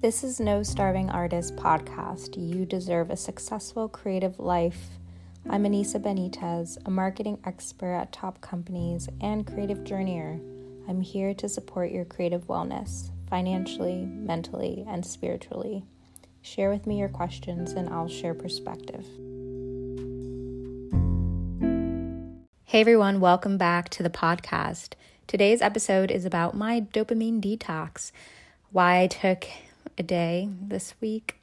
This 0.00 0.22
is 0.22 0.38
No 0.38 0.62
Starving 0.62 1.10
Artist 1.10 1.56
podcast. 1.56 2.36
You 2.38 2.64
deserve 2.64 3.10
a 3.10 3.16
successful 3.16 3.88
creative 3.88 4.38
life. 4.38 4.90
I'm 5.50 5.64
Anissa 5.64 6.00
Benitez, 6.00 6.78
a 6.86 6.90
marketing 6.90 7.40
expert 7.44 7.94
at 7.94 8.12
top 8.12 8.40
companies 8.40 9.08
and 9.20 9.44
creative 9.44 9.78
journeyer. 9.78 10.40
I'm 10.88 11.00
here 11.00 11.34
to 11.34 11.48
support 11.48 11.90
your 11.90 12.04
creative 12.04 12.46
wellness, 12.46 13.10
financially, 13.28 14.04
mentally, 14.04 14.84
and 14.86 15.04
spiritually. 15.04 15.84
Share 16.42 16.70
with 16.70 16.86
me 16.86 17.00
your 17.00 17.08
questions 17.08 17.72
and 17.72 17.88
I'll 17.88 18.06
share 18.06 18.34
perspective. 18.34 19.04
Hey 22.66 22.82
everyone, 22.82 23.18
welcome 23.18 23.58
back 23.58 23.88
to 23.88 24.04
the 24.04 24.10
podcast. 24.10 24.92
Today's 25.26 25.60
episode 25.60 26.12
is 26.12 26.24
about 26.24 26.56
my 26.56 26.82
dopamine 26.82 27.40
detox, 27.40 28.12
why 28.70 29.00
I 29.00 29.08
took 29.08 29.48
a 29.96 30.02
day 30.02 30.48
this 30.60 30.94
week, 31.00 31.40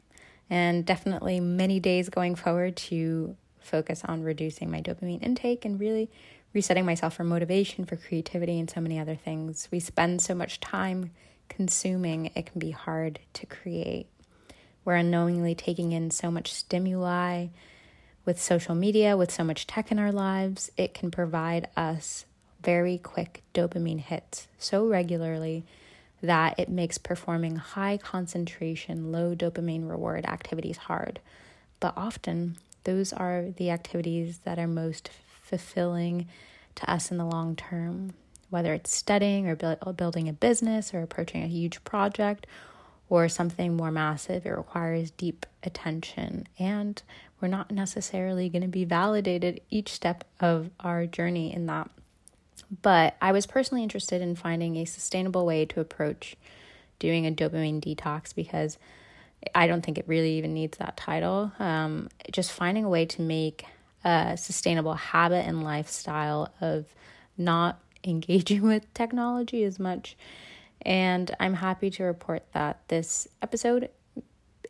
and 0.49 0.85
definitely 0.85 1.39
many 1.39 1.79
days 1.79 2.09
going 2.09 2.35
forward 2.35 2.75
to 2.77 3.35
focus 3.59 4.03
on 4.05 4.23
reducing 4.23 4.69
my 4.69 4.81
dopamine 4.81 5.23
intake 5.23 5.65
and 5.65 5.79
really 5.79 6.09
resetting 6.53 6.85
myself 6.85 7.15
for 7.15 7.23
motivation, 7.23 7.85
for 7.85 7.95
creativity, 7.95 8.59
and 8.59 8.69
so 8.69 8.79
many 8.79 8.99
other 8.99 9.15
things. 9.15 9.67
We 9.71 9.79
spend 9.79 10.21
so 10.21 10.33
much 10.33 10.59
time 10.59 11.11
consuming, 11.49 12.31
it 12.35 12.45
can 12.45 12.59
be 12.59 12.71
hard 12.71 13.19
to 13.33 13.45
create. 13.45 14.07
We're 14.83 14.95
unknowingly 14.95 15.55
taking 15.55 15.91
in 15.91 16.11
so 16.11 16.31
much 16.31 16.53
stimuli 16.53 17.47
with 18.23 18.41
social 18.41 18.75
media, 18.75 19.17
with 19.17 19.31
so 19.31 19.43
much 19.43 19.67
tech 19.67 19.91
in 19.91 19.99
our 19.99 20.11
lives. 20.11 20.71
It 20.77 20.93
can 20.93 21.11
provide 21.11 21.67
us 21.75 22.25
very 22.63 22.97
quick 22.97 23.43
dopamine 23.53 23.99
hits 23.99 24.47
so 24.57 24.87
regularly 24.87 25.65
that 26.25 26.59
it 26.59 26.69
makes 26.69 26.97
performing 26.97 27.55
high 27.55 27.97
concentration, 27.97 29.11
low 29.11 29.35
dopamine 29.35 29.89
reward 29.89 30.25
activities 30.25 30.77
hard. 30.77 31.19
But 31.79 31.93
often, 31.97 32.57
those 32.83 33.13
are 33.13 33.45
the 33.57 33.69
activities 33.69 34.39
that 34.39 34.59
are 34.59 34.67
most 34.67 35.09
fulfilling 35.43 36.27
to 36.75 36.91
us 36.91 37.11
in 37.11 37.17
the 37.17 37.25
long 37.25 37.55
term, 37.55 38.13
whether 38.49 38.73
it's 38.73 38.95
studying 38.95 39.47
or 39.47 39.55
build, 39.55 39.97
building 39.97 40.27
a 40.27 40.33
business 40.33 40.93
or 40.93 41.01
approaching 41.01 41.43
a 41.43 41.47
huge 41.47 41.83
project 41.83 42.47
or 43.09 43.29
something 43.29 43.75
more 43.75 43.91
massive. 43.91 44.45
It 44.45 44.49
requires 44.51 45.11
deep 45.11 45.45
attention, 45.63 46.47
and 46.57 47.01
we're 47.39 47.47
not 47.47 47.71
necessarily 47.71 48.49
going 48.49 48.61
to 48.63 48.67
be 48.67 48.85
validated 48.85 49.61
each 49.69 49.91
step 49.91 50.23
of 50.39 50.69
our 50.79 51.05
journey 51.05 51.53
in 51.53 51.65
that 51.67 51.89
but 52.81 53.15
I 53.21 53.31
was 53.31 53.45
personally 53.45 53.83
interested 53.83 54.21
in 54.21 54.35
finding 54.35 54.77
a 54.77 54.85
sustainable 54.85 55.45
way 55.45 55.65
to 55.65 55.79
approach 55.79 56.35
doing 56.99 57.25
a 57.25 57.31
dopamine 57.31 57.81
detox 57.81 58.33
because 58.33 58.77
I 59.53 59.67
don't 59.67 59.83
think 59.83 59.97
it 59.97 60.07
really 60.07 60.37
even 60.37 60.53
needs 60.53 60.77
that 60.77 60.97
title. 60.97 61.51
Um, 61.59 62.09
just 62.31 62.51
finding 62.51 62.83
a 62.83 62.89
way 62.89 63.05
to 63.05 63.21
make 63.21 63.65
a 64.03 64.37
sustainable 64.37 64.93
habit 64.93 65.45
and 65.45 65.63
lifestyle 65.63 66.53
of 66.61 66.85
not 67.37 67.79
engaging 68.03 68.61
with 68.61 68.91
technology 68.93 69.63
as 69.63 69.79
much. 69.79 70.15
And 70.81 71.35
I'm 71.39 71.55
happy 71.55 71.89
to 71.91 72.03
report 72.03 72.43
that 72.53 72.87
this 72.87 73.27
episode 73.41 73.89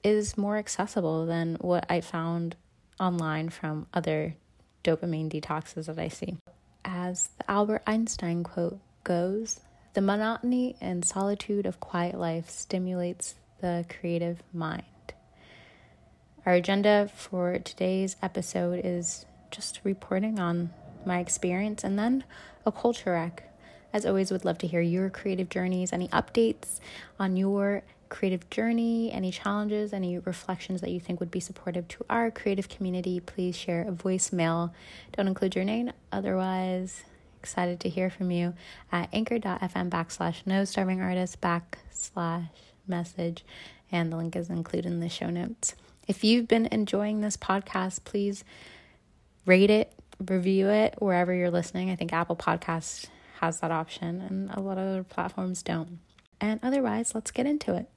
is 0.04 0.38
more 0.38 0.58
accessible 0.58 1.26
than 1.26 1.58
what 1.60 1.86
I 1.90 2.00
found 2.00 2.56
online 3.00 3.50
from 3.50 3.88
other 3.94 4.36
dopamine 4.84 5.30
detoxes 5.30 5.88
that 5.88 6.00
I 6.00 6.08
see 6.08 6.38
as 6.86 7.30
the 7.40 7.52
Albert 7.52 7.82
Einstein 7.86 8.44
quote 8.44 8.80
goes, 9.04 9.60
the 9.94 10.02
monotony 10.02 10.76
and 10.80 11.04
solitude 11.04 11.66
of 11.66 11.80
quiet 11.80 12.18
life 12.18 12.50
stimulates 12.50 13.36
the 13.60 13.86
creative 13.90 14.44
mind. 14.54 14.84
Our 16.46 16.54
agenda 16.54 17.10
for 17.14 17.58
today's 17.58 18.16
episode 18.22 18.82
is 18.84 19.26
just 19.50 19.80
reporting 19.84 20.40
on 20.40 20.70
my 21.06 21.20
experience 21.20 21.84
and 21.84 21.98
then 21.98 22.24
a 22.66 22.72
culture 22.72 23.12
rec. 23.14 23.44
As 23.92 24.06
always, 24.06 24.30
would 24.30 24.46
love 24.46 24.58
to 24.60 24.68
hear 24.68 24.82
your 24.82 25.10
creative 25.10 25.50
journeys, 25.50 25.94
any 25.94 26.08
updates 26.10 26.80
on 27.18 27.38
your 27.38 27.82
creative 28.10 28.50
journey, 28.50 29.12
any 29.12 29.32
challenges, 29.32 29.94
any 29.94 30.18
reflections 30.20 30.82
that 30.82 30.92
you 30.92 31.00
think 31.00 31.20
would 31.20 31.32
be 31.32 31.40
supportive 31.40 31.88
to 31.90 32.06
our 32.10 32.32
creative 32.32 32.70
community, 32.70 33.20
please 33.20 33.56
share 33.56 33.82
a 33.82 33.92
voicemail. 33.92 34.72
Don't 35.16 35.28
include 35.28 35.56
your 35.56 35.66
name, 35.66 35.92
otherwise, 36.12 37.04
excited 37.40 37.80
to 37.82 37.90
hear 37.90 38.10
from 38.10 38.32
you 38.32 38.54
at 38.92 39.10
anchor.fm 39.14 39.90
backslash 39.90 40.46
no 40.46 40.66
starving 40.66 41.02
artist 41.02 41.42
backslash 41.42 42.50
message, 42.88 43.46
and 43.92 44.12
the 44.12 44.18
link 44.18 44.36
is 44.36 44.50
included 44.50 44.92
in 44.92 45.00
the 45.00 45.10
show 45.10 45.30
notes. 45.30 45.76
If 46.08 46.24
you've 46.24 46.48
been 46.48 46.68
enjoying 46.72 47.22
this 47.22 47.38
podcast, 47.38 48.04
please 48.04 48.44
rate 49.46 49.70
it, 49.70 49.94
review 50.28 50.70
it 50.70 50.96
wherever 51.00 51.34
you're 51.34 51.52
listening. 51.52 51.90
I 51.90 51.96
think 51.96 52.14
Apple 52.14 52.36
Podcasts 52.36 53.08
has 53.42 53.60
that 53.60 53.72
option, 53.72 54.22
and 54.22 54.50
a 54.52 54.60
lot 54.60 54.78
of 54.78 54.88
other 54.88 55.04
platforms 55.04 55.62
don't. 55.62 56.00
And 56.42 56.60
otherwise, 56.64 57.16
let's 57.16 57.32
get 57.32 57.46
into 57.46 57.76
it. 57.76 57.90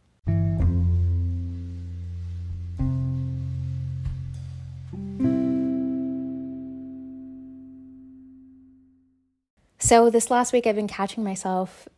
So, 9.89 10.11
this 10.11 10.31
last 10.31 10.53
week, 10.53 10.67
I've 10.67 10.77
been 10.77 10.87
catching 10.87 11.25
myself 11.25 11.89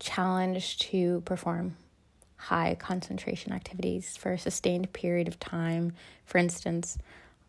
challenged 0.00 0.80
to 0.90 1.20
perform 1.20 1.76
high 2.34 2.74
concentration 2.74 3.52
activities 3.52 4.16
for 4.16 4.32
a 4.32 4.38
sustained 4.40 4.92
period 4.92 5.28
of 5.28 5.38
time. 5.38 5.92
For 6.24 6.38
instance, 6.38 6.98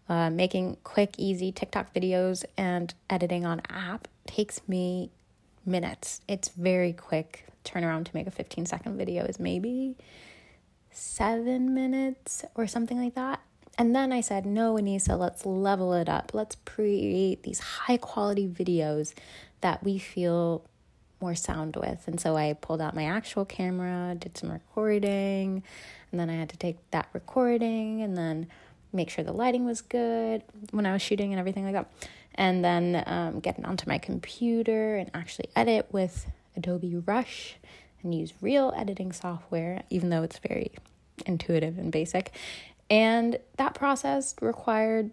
uh, 0.07 0.29
making 0.29 0.77
quick, 0.83 1.15
easy 1.17 1.51
TikTok 1.51 1.95
videos 1.95 2.45
and 2.55 2.93
editing 3.09 3.43
on 3.43 3.63
app 3.71 4.07
takes 4.27 4.61
me 4.67 5.09
minutes. 5.65 6.21
It's 6.27 6.49
very 6.49 6.93
quick 6.93 7.47
turnaround 7.65 8.05
to 8.05 8.11
make 8.13 8.27
a 8.27 8.31
15 8.31 8.67
second 8.67 8.99
video 8.99 9.25
is 9.25 9.39
maybe 9.39 9.95
seven 10.91 11.73
minutes 11.73 12.45
or 12.53 12.67
something 12.67 13.01
like 13.03 13.15
that. 13.15 13.41
And 13.79 13.95
then 13.95 14.11
I 14.11 14.21
said, 14.21 14.45
no, 14.45 14.75
Anissa, 14.75 15.17
let's 15.17 15.45
level 15.45 15.93
it 15.93 16.09
up. 16.09 16.31
Let's 16.33 16.55
create 16.65 17.43
these 17.43 17.59
high 17.59 17.97
quality 17.97 18.47
videos 18.47 19.13
that 19.61 19.83
we 19.83 19.97
feel 19.97 20.63
more 21.19 21.35
sound 21.35 21.75
with. 21.75 22.07
And 22.07 22.19
so 22.19 22.37
I 22.37 22.53
pulled 22.53 22.81
out 22.81 22.95
my 22.95 23.05
actual 23.05 23.45
camera, 23.45 24.15
did 24.17 24.37
some 24.37 24.51
recording, 24.51 25.63
and 26.11 26.19
then 26.19 26.29
I 26.29 26.35
had 26.35 26.49
to 26.49 26.57
take 26.57 26.77
that 26.91 27.09
recording 27.13 28.01
and 28.01 28.15
then 28.15 28.47
make 28.93 29.09
sure 29.09 29.23
the 29.23 29.33
lighting 29.33 29.65
was 29.65 29.81
good 29.81 30.43
when 30.71 30.85
I 30.85 30.93
was 30.93 31.01
shooting 31.01 31.33
and 31.33 31.39
everything 31.39 31.65
like 31.65 31.73
that. 31.73 31.91
And 32.35 32.63
then 32.63 33.03
um, 33.07 33.41
onto 33.65 33.89
my 33.89 33.97
computer 33.97 34.95
and 34.95 35.09
actually 35.13 35.49
edit 35.55 35.87
with 35.91 36.27
Adobe 36.55 36.95
Rush 36.97 37.55
and 38.03 38.13
use 38.13 38.33
real 38.41 38.73
editing 38.75 39.11
software, 39.11 39.83
even 39.89 40.09
though 40.09 40.23
it's 40.23 40.37
very 40.37 40.71
intuitive 41.25 41.77
and 41.79 41.91
basic. 41.91 42.31
And 42.89 43.39
that 43.57 43.73
process 43.73 44.35
required 44.39 45.11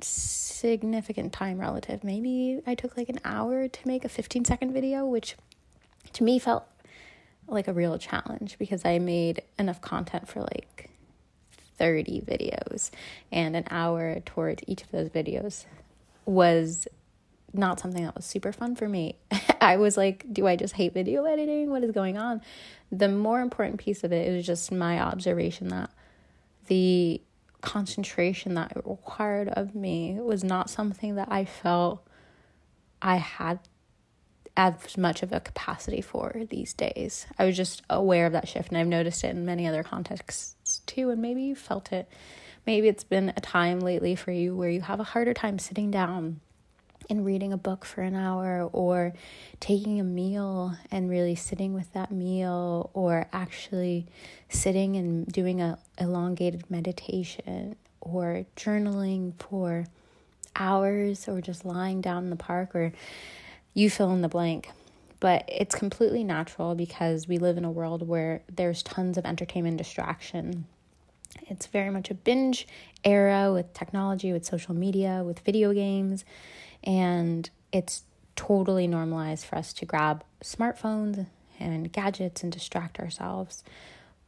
significant 0.00 1.32
time 1.32 1.58
relative. 1.58 2.04
Maybe 2.04 2.60
I 2.66 2.74
took 2.74 2.96
like 2.96 3.08
an 3.08 3.20
hour 3.24 3.68
to 3.68 3.88
make 3.88 4.04
a 4.04 4.08
15 4.08 4.44
second 4.44 4.72
video, 4.72 5.06
which 5.06 5.36
to 6.14 6.24
me 6.24 6.38
felt 6.38 6.66
like 7.48 7.68
a 7.68 7.72
real 7.72 7.98
challenge 7.98 8.56
because 8.58 8.84
I 8.84 8.98
made 8.98 9.42
enough 9.58 9.80
content 9.80 10.28
for 10.28 10.40
like 10.40 10.90
30 11.78 12.22
videos, 12.22 12.90
and 13.30 13.54
an 13.54 13.64
hour 13.70 14.20
towards 14.20 14.62
each 14.66 14.82
of 14.82 14.90
those 14.90 15.10
videos 15.10 15.66
was 16.24 16.88
not 17.52 17.78
something 17.80 18.04
that 18.04 18.14
was 18.14 18.24
super 18.24 18.52
fun 18.52 18.74
for 18.74 18.88
me. 18.88 19.16
I 19.60 19.76
was 19.76 19.96
like, 19.96 20.24
do 20.32 20.46
I 20.46 20.56
just 20.56 20.74
hate 20.74 20.94
video 20.94 21.24
editing? 21.24 21.70
What 21.70 21.84
is 21.84 21.92
going 21.92 22.18
on? 22.18 22.42
The 22.90 23.08
more 23.08 23.40
important 23.40 23.78
piece 23.78 24.04
of 24.04 24.12
it 24.12 24.26
is 24.28 24.46
just 24.46 24.72
my 24.72 25.00
observation 25.00 25.68
that 25.68 25.90
the 26.66 27.20
concentration 27.60 28.54
that 28.54 28.72
it 28.72 28.82
required 28.86 29.48
of 29.48 29.74
me 29.74 30.18
was 30.20 30.44
not 30.44 30.70
something 30.70 31.16
that 31.16 31.30
I 31.30 31.44
felt 31.44 32.06
I 33.02 33.16
had 33.16 33.60
as 34.56 34.96
much 34.96 35.22
of 35.22 35.32
a 35.32 35.40
capacity 35.40 36.00
for 36.00 36.42
these 36.48 36.72
days. 36.72 37.26
I 37.38 37.44
was 37.44 37.56
just 37.56 37.82
aware 37.90 38.26
of 38.26 38.32
that 38.32 38.48
shift, 38.48 38.70
and 38.70 38.78
I've 38.78 38.86
noticed 38.86 39.22
it 39.22 39.30
in 39.30 39.44
many 39.44 39.66
other 39.66 39.82
contexts 39.82 40.80
too. 40.86 41.10
And 41.10 41.20
maybe 41.20 41.42
you 41.42 41.54
felt 41.54 41.92
it. 41.92 42.08
Maybe 42.66 42.88
it's 42.88 43.04
been 43.04 43.32
a 43.36 43.40
time 43.40 43.80
lately 43.80 44.16
for 44.16 44.32
you 44.32 44.56
where 44.56 44.70
you 44.70 44.80
have 44.80 44.98
a 44.98 45.04
harder 45.04 45.34
time 45.34 45.58
sitting 45.58 45.90
down 45.90 46.40
and 47.08 47.24
reading 47.24 47.52
a 47.52 47.56
book 47.56 47.84
for 47.84 48.02
an 48.02 48.14
hour 48.14 48.68
or 48.72 49.12
taking 49.60 50.00
a 50.00 50.04
meal 50.04 50.76
and 50.90 51.08
really 51.08 51.34
sitting 51.34 51.72
with 51.72 51.92
that 51.92 52.10
meal 52.10 52.90
or 52.94 53.28
actually 53.32 54.06
sitting 54.48 54.96
and 54.96 55.26
doing 55.26 55.60
a 55.60 55.78
elongated 55.98 56.68
meditation 56.70 57.76
or 58.00 58.44
journaling 58.56 59.32
for 59.38 59.86
hours 60.54 61.28
or 61.28 61.40
just 61.40 61.64
lying 61.64 62.00
down 62.00 62.24
in 62.24 62.30
the 62.30 62.36
park 62.36 62.74
or 62.74 62.92
you 63.74 63.90
fill 63.90 64.12
in 64.12 64.22
the 64.22 64.28
blank 64.28 64.70
but 65.20 65.44
it's 65.48 65.74
completely 65.74 66.24
natural 66.24 66.74
because 66.74 67.26
we 67.26 67.38
live 67.38 67.56
in 67.56 67.64
a 67.64 67.70
world 67.70 68.06
where 68.06 68.42
there's 68.54 68.82
tons 68.82 69.16
of 69.16 69.24
entertainment 69.24 69.78
distraction. 69.78 70.66
It's 71.48 71.66
very 71.66 71.90
much 71.90 72.10
a 72.10 72.14
binge 72.14 72.66
era 73.04 73.52
with 73.52 73.72
technology, 73.72 74.32
with 74.32 74.44
social 74.44 74.74
media, 74.74 75.22
with 75.24 75.40
video 75.40 75.72
games, 75.72 76.24
and 76.86 77.50
it's 77.72 78.04
totally 78.36 78.86
normalized 78.86 79.44
for 79.44 79.56
us 79.56 79.72
to 79.74 79.84
grab 79.84 80.24
smartphones 80.42 81.26
and 81.58 81.92
gadgets 81.92 82.42
and 82.42 82.52
distract 82.52 83.00
ourselves. 83.00 83.64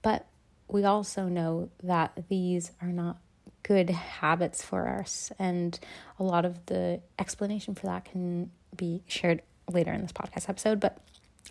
But 0.03 0.27
we 0.67 0.85
also 0.85 1.29
know 1.29 1.71
that 1.83 2.25
these 2.29 2.73
are 2.83 2.89
not 2.89 3.19
good 3.63 3.91
habits 3.91 4.63
for 4.63 4.89
us, 4.89 5.31
and 5.39 5.79
a 6.19 6.25
lot 6.25 6.45
of 6.45 6.67
the 6.67 7.01
explanation 7.19 7.75
for 7.75 7.87
that 7.87 8.05
can 8.05 8.51
be 8.77 9.03
shared 9.07 9.43
later 9.71 9.93
in 9.93 10.03
this 10.03 10.13
podcast 10.13 10.49
episode. 10.49 10.81
But 10.81 10.99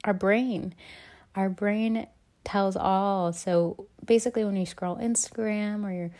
our 0.03 0.13
brain, 0.13 0.73
our 1.35 1.49
brain 1.49 2.07
tells 2.43 2.75
all. 2.75 3.33
So 3.33 3.87
basically, 4.03 4.45
when 4.45 4.55
you 4.55 4.65
scroll 4.65 4.97
Instagram 4.97 5.83
or 5.85 5.91
you're 5.91 6.11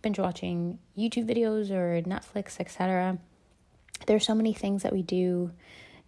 binge 0.00 0.18
watching 0.18 0.78
YouTube 0.96 1.28
videos 1.28 1.70
or 1.70 2.02
Netflix, 2.02 2.58
etc., 2.60 3.18
there's 4.06 4.26
so 4.26 4.34
many 4.34 4.52
things 4.52 4.82
that 4.82 4.92
we 4.92 5.02
do, 5.02 5.50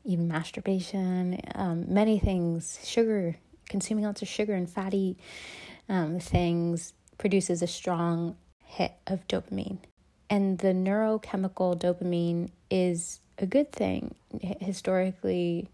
even 0.05 0.29
masturbation, 0.29 1.41
um, 1.55 1.85
many 1.88 2.19
things, 2.19 2.79
sugar, 2.85 3.37
consuming 3.69 4.05
lots 4.05 4.23
of 4.23 4.29
sugar 4.29 4.55
and 4.55 4.69
fatty 4.69 5.17
um, 5.88 6.19
things 6.19 6.93
produces 7.19 7.62
a 7.62 7.67
strong 7.67 8.37
hit 8.64 8.93
of 9.06 9.26
dopamine. 9.29 9.79
And 10.31 10.58
the 10.58 10.69
neurochemical 10.69 11.79
dopamine 11.79 12.50
is 12.70 13.20
a 13.38 13.46
good 13.46 13.73
thing. 13.73 14.14
Historically, 14.61 15.69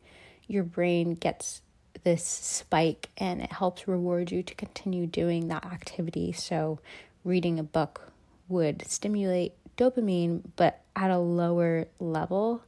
your 0.46 0.64
brain 0.64 1.14
gets 1.14 1.62
this 2.02 2.24
spike 2.24 3.08
and 3.16 3.40
it 3.40 3.52
helps 3.52 3.86
reward 3.86 4.30
you 4.30 4.42
to 4.42 4.54
continue 4.54 5.06
doing 5.06 5.48
that 5.48 5.64
activity. 5.64 6.32
So, 6.32 6.78
reading 7.24 7.58
a 7.58 7.62
book 7.62 8.10
would 8.48 8.84
stimulate 8.88 9.52
dopamine, 9.76 10.42
but 10.56 10.80
at 11.00 11.10
a 11.10 11.18
lower 11.18 11.86
level 11.98 12.62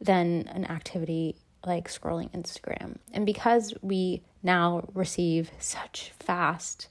than 0.00 0.48
an 0.48 0.64
activity 0.66 1.36
like 1.64 1.88
scrolling 1.88 2.30
Instagram. 2.32 2.96
And 3.12 3.24
because 3.24 3.72
we 3.80 4.22
now 4.42 4.88
receive 4.92 5.52
such 5.60 6.12
fast 6.18 6.88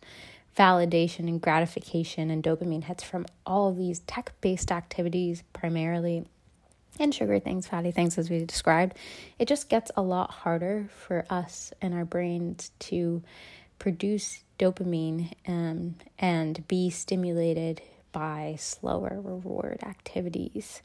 validation 0.57 1.27
and 1.27 1.41
gratification 1.41 2.29
and 2.29 2.41
dopamine 2.41 2.85
hits 2.85 3.03
from 3.03 3.25
all 3.45 3.69
of 3.69 3.77
these 3.77 3.99
tech 4.01 4.31
based 4.39 4.71
activities, 4.71 5.43
primarily, 5.51 6.25
and 6.97 7.13
sugar 7.13 7.39
things, 7.39 7.67
fatty 7.67 7.91
things, 7.91 8.17
as 8.17 8.29
we 8.29 8.45
described, 8.45 8.95
it 9.37 9.47
just 9.47 9.69
gets 9.69 9.91
a 9.97 10.01
lot 10.01 10.31
harder 10.31 10.89
for 10.95 11.25
us 11.29 11.73
and 11.81 11.93
our 11.93 12.05
brains 12.05 12.71
to 12.79 13.21
produce 13.79 14.43
dopamine 14.57 15.31
um, 15.47 15.95
and 16.17 16.65
be 16.67 16.89
stimulated 16.89 17.81
by 18.11 18.55
slower 18.57 19.19
reward 19.21 19.79
activities. 19.83 20.81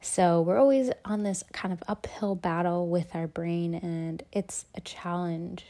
So 0.00 0.40
we're 0.40 0.58
always 0.58 0.90
on 1.04 1.22
this 1.22 1.42
kind 1.52 1.72
of 1.72 1.82
uphill 1.88 2.34
battle 2.34 2.88
with 2.88 3.14
our 3.14 3.26
brain, 3.26 3.74
and 3.74 4.22
it's 4.32 4.64
a 4.74 4.80
challenge. 4.80 5.66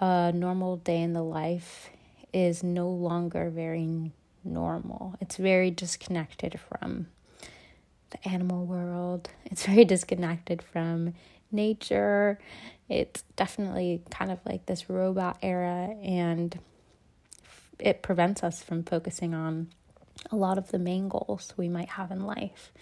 A 0.00 0.32
normal 0.34 0.78
day 0.78 1.00
in 1.00 1.12
the 1.12 1.22
life 1.22 1.90
is 2.32 2.62
no 2.64 2.88
longer 2.88 3.50
very 3.50 4.10
normal, 4.44 5.16
it's 5.20 5.36
very 5.36 5.70
disconnected 5.70 6.58
from 6.58 7.06
the 8.10 8.28
animal 8.28 8.66
world, 8.66 9.28
it's 9.44 9.64
very 9.66 9.84
disconnected 9.84 10.60
from 10.60 11.14
nature. 11.52 12.38
It's 12.88 13.22
definitely 13.36 14.02
kind 14.10 14.30
of 14.30 14.40
like 14.44 14.66
this 14.66 14.90
robot 14.90 15.38
era, 15.42 15.94
and 16.02 16.58
it 17.78 18.02
prevents 18.02 18.42
us 18.42 18.62
from 18.62 18.82
focusing 18.82 19.34
on 19.34 19.68
a 20.30 20.36
lot 20.36 20.58
of 20.58 20.70
the 20.70 20.78
main 20.78 21.08
goals 21.08 21.52
we 21.56 21.68
might 21.68 21.90
have 21.90 22.10
in 22.10 22.24
life. 22.24 22.72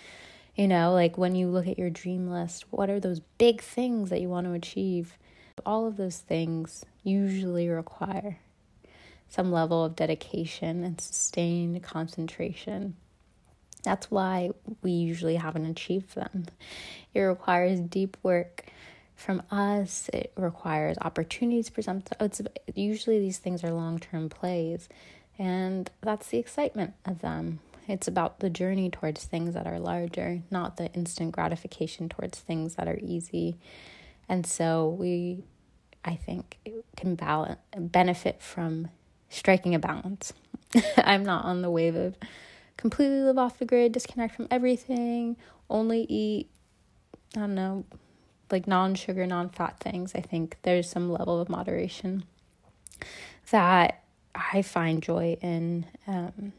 You 0.56 0.69
know, 0.69 0.92
like 0.92 1.16
when 1.16 1.34
you 1.34 1.48
look 1.48 1.66
at 1.66 1.78
your 1.78 1.90
dream 1.90 2.28
list, 2.28 2.64
what 2.70 2.90
are 2.90 3.00
those 3.00 3.20
big 3.38 3.60
things 3.60 4.10
that 4.10 4.20
you 4.20 4.28
want 4.28 4.46
to 4.46 4.52
achieve? 4.52 5.16
All 5.64 5.87
of 5.87 5.96
those 5.96 6.19
things 6.19 6.84
usually 7.02 7.69
require 7.69 8.38
some 9.28 9.52
level 9.52 9.84
of 9.84 9.96
dedication 9.96 10.82
and 10.82 11.00
sustained 11.00 11.82
concentration. 11.82 12.96
That's 13.84 14.10
why 14.10 14.50
we 14.82 14.90
usually 14.90 15.36
haven't 15.36 15.66
achieved 15.66 16.14
them. 16.14 16.46
It 17.14 17.20
requires 17.20 17.81
deep 17.81 18.16
work 18.22 18.66
from 19.14 19.43
us. 19.50 20.10
It 20.12 20.32
requires 20.36 20.96
opportunities 21.00 21.70
present. 21.70 22.10
It's 22.20 22.43
usually 22.75 23.20
these 23.20 23.38
things 23.38 23.62
are 23.62 23.70
long 23.70 23.98
term 23.98 24.28
plays, 24.28 24.88
and 25.40 25.90
that's 26.02 26.28
the 26.28 26.37
excitement 26.37 26.92
of 27.06 27.20
them. 27.22 27.60
It's 27.88 28.06
about 28.06 28.40
the 28.40 28.50
journey 28.50 28.90
towards 28.90 29.25
things 29.25 29.54
that 29.54 29.66
are 29.66 29.81
larger, 29.81 30.42
not 30.50 30.76
the 30.76 30.92
instant 30.92 31.32
gratification 31.32 32.10
towards 32.10 32.38
things 32.38 32.75
that 32.75 32.87
are 32.87 32.98
easy. 33.00 33.56
And 34.28 34.46
so 34.46 34.90
we, 34.90 35.42
I 36.04 36.14
think, 36.14 36.58
can 36.94 37.14
balance, 37.14 37.58
benefit 37.75 38.42
from 38.42 38.90
striking 39.31 39.75
a 39.75 39.78
balance. 39.78 40.34
I'm 40.98 41.25
not 41.25 41.46
on 41.46 41.62
the 41.62 41.70
wave 41.70 41.96
of 41.96 42.16
completely 42.76 43.22
live 43.22 43.38
off 43.38 43.58
the 43.58 43.64
grid, 43.64 43.93
disconnect 43.93 44.34
from 44.34 44.46
everything, 44.50 45.38
only 45.70 46.02
eat, 46.02 46.50
I 47.34 47.40
don't 47.40 47.54
know, 47.54 47.86
like 48.50 48.66
non 48.66 48.94
sugar, 48.94 49.26
non 49.26 49.48
fat 49.48 49.81
things. 49.81 50.12
I 50.14 50.20
think 50.20 50.58
there's 50.64 50.90
some 50.90 51.10
level 51.10 51.40
of 51.40 51.48
moderation 51.48 52.25
that 53.50 54.02
I 54.35 54.62
find 54.62 55.03
joy 55.03 55.37
in. 55.41 55.87
Um, 56.06 56.53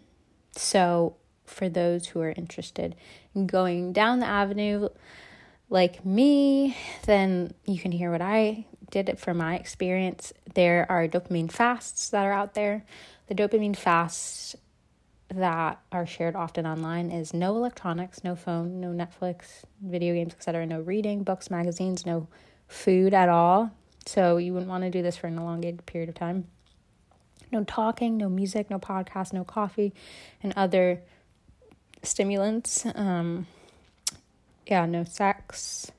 so, 0.53 1.15
for 1.45 1.69
those 1.69 2.07
who 2.07 2.21
are 2.21 2.31
interested 2.31 2.95
in 3.35 3.47
going 3.47 3.93
down 3.93 4.19
the 4.19 4.25
avenue 4.25 4.89
like 5.69 6.05
me, 6.05 6.77
then 7.05 7.53
you 7.65 7.79
can 7.79 7.91
hear 7.91 8.11
what 8.11 8.21
I 8.21 8.65
did 8.89 9.09
it 9.09 9.19
from 9.19 9.37
my 9.37 9.55
experience. 9.55 10.33
There 10.53 10.85
are 10.89 11.07
dopamine 11.07 11.51
fasts 11.51 12.09
that 12.09 12.25
are 12.25 12.33
out 12.33 12.53
there. 12.53 12.83
The 13.27 13.35
dopamine 13.35 13.75
fasts 13.75 14.55
that 15.29 15.81
are 15.91 16.05
shared 16.05 16.35
often 16.35 16.65
online 16.65 17.09
is 17.09 17.33
no 17.33 17.55
electronics, 17.55 18.23
no 18.23 18.35
phone, 18.35 18.81
no 18.81 18.89
Netflix, 18.89 19.63
video 19.81 20.13
games, 20.13 20.33
etc., 20.33 20.65
no 20.65 20.81
reading, 20.81 21.23
books, 21.23 21.49
magazines, 21.49 22.05
no 22.05 22.27
food 22.67 23.13
at 23.13 23.29
all. 23.29 23.71
So 24.05 24.37
you 24.37 24.53
wouldn't 24.53 24.69
want 24.69 24.83
to 24.83 24.89
do 24.89 25.01
this 25.01 25.15
for 25.15 25.27
an 25.27 25.37
elongated 25.37 25.85
period 25.85 26.09
of 26.09 26.15
time. 26.15 26.47
No 27.51 27.63
talking, 27.63 28.17
no 28.17 28.29
music, 28.29 28.69
no 28.69 28.79
podcast, 28.79 29.33
no 29.33 29.43
coffee, 29.43 29.93
and 30.41 30.53
other 30.55 31.01
stimulants. 32.03 32.85
Um, 32.95 33.47
yeah, 34.65 34.85
no 34.85 35.03
sex, 35.03 35.91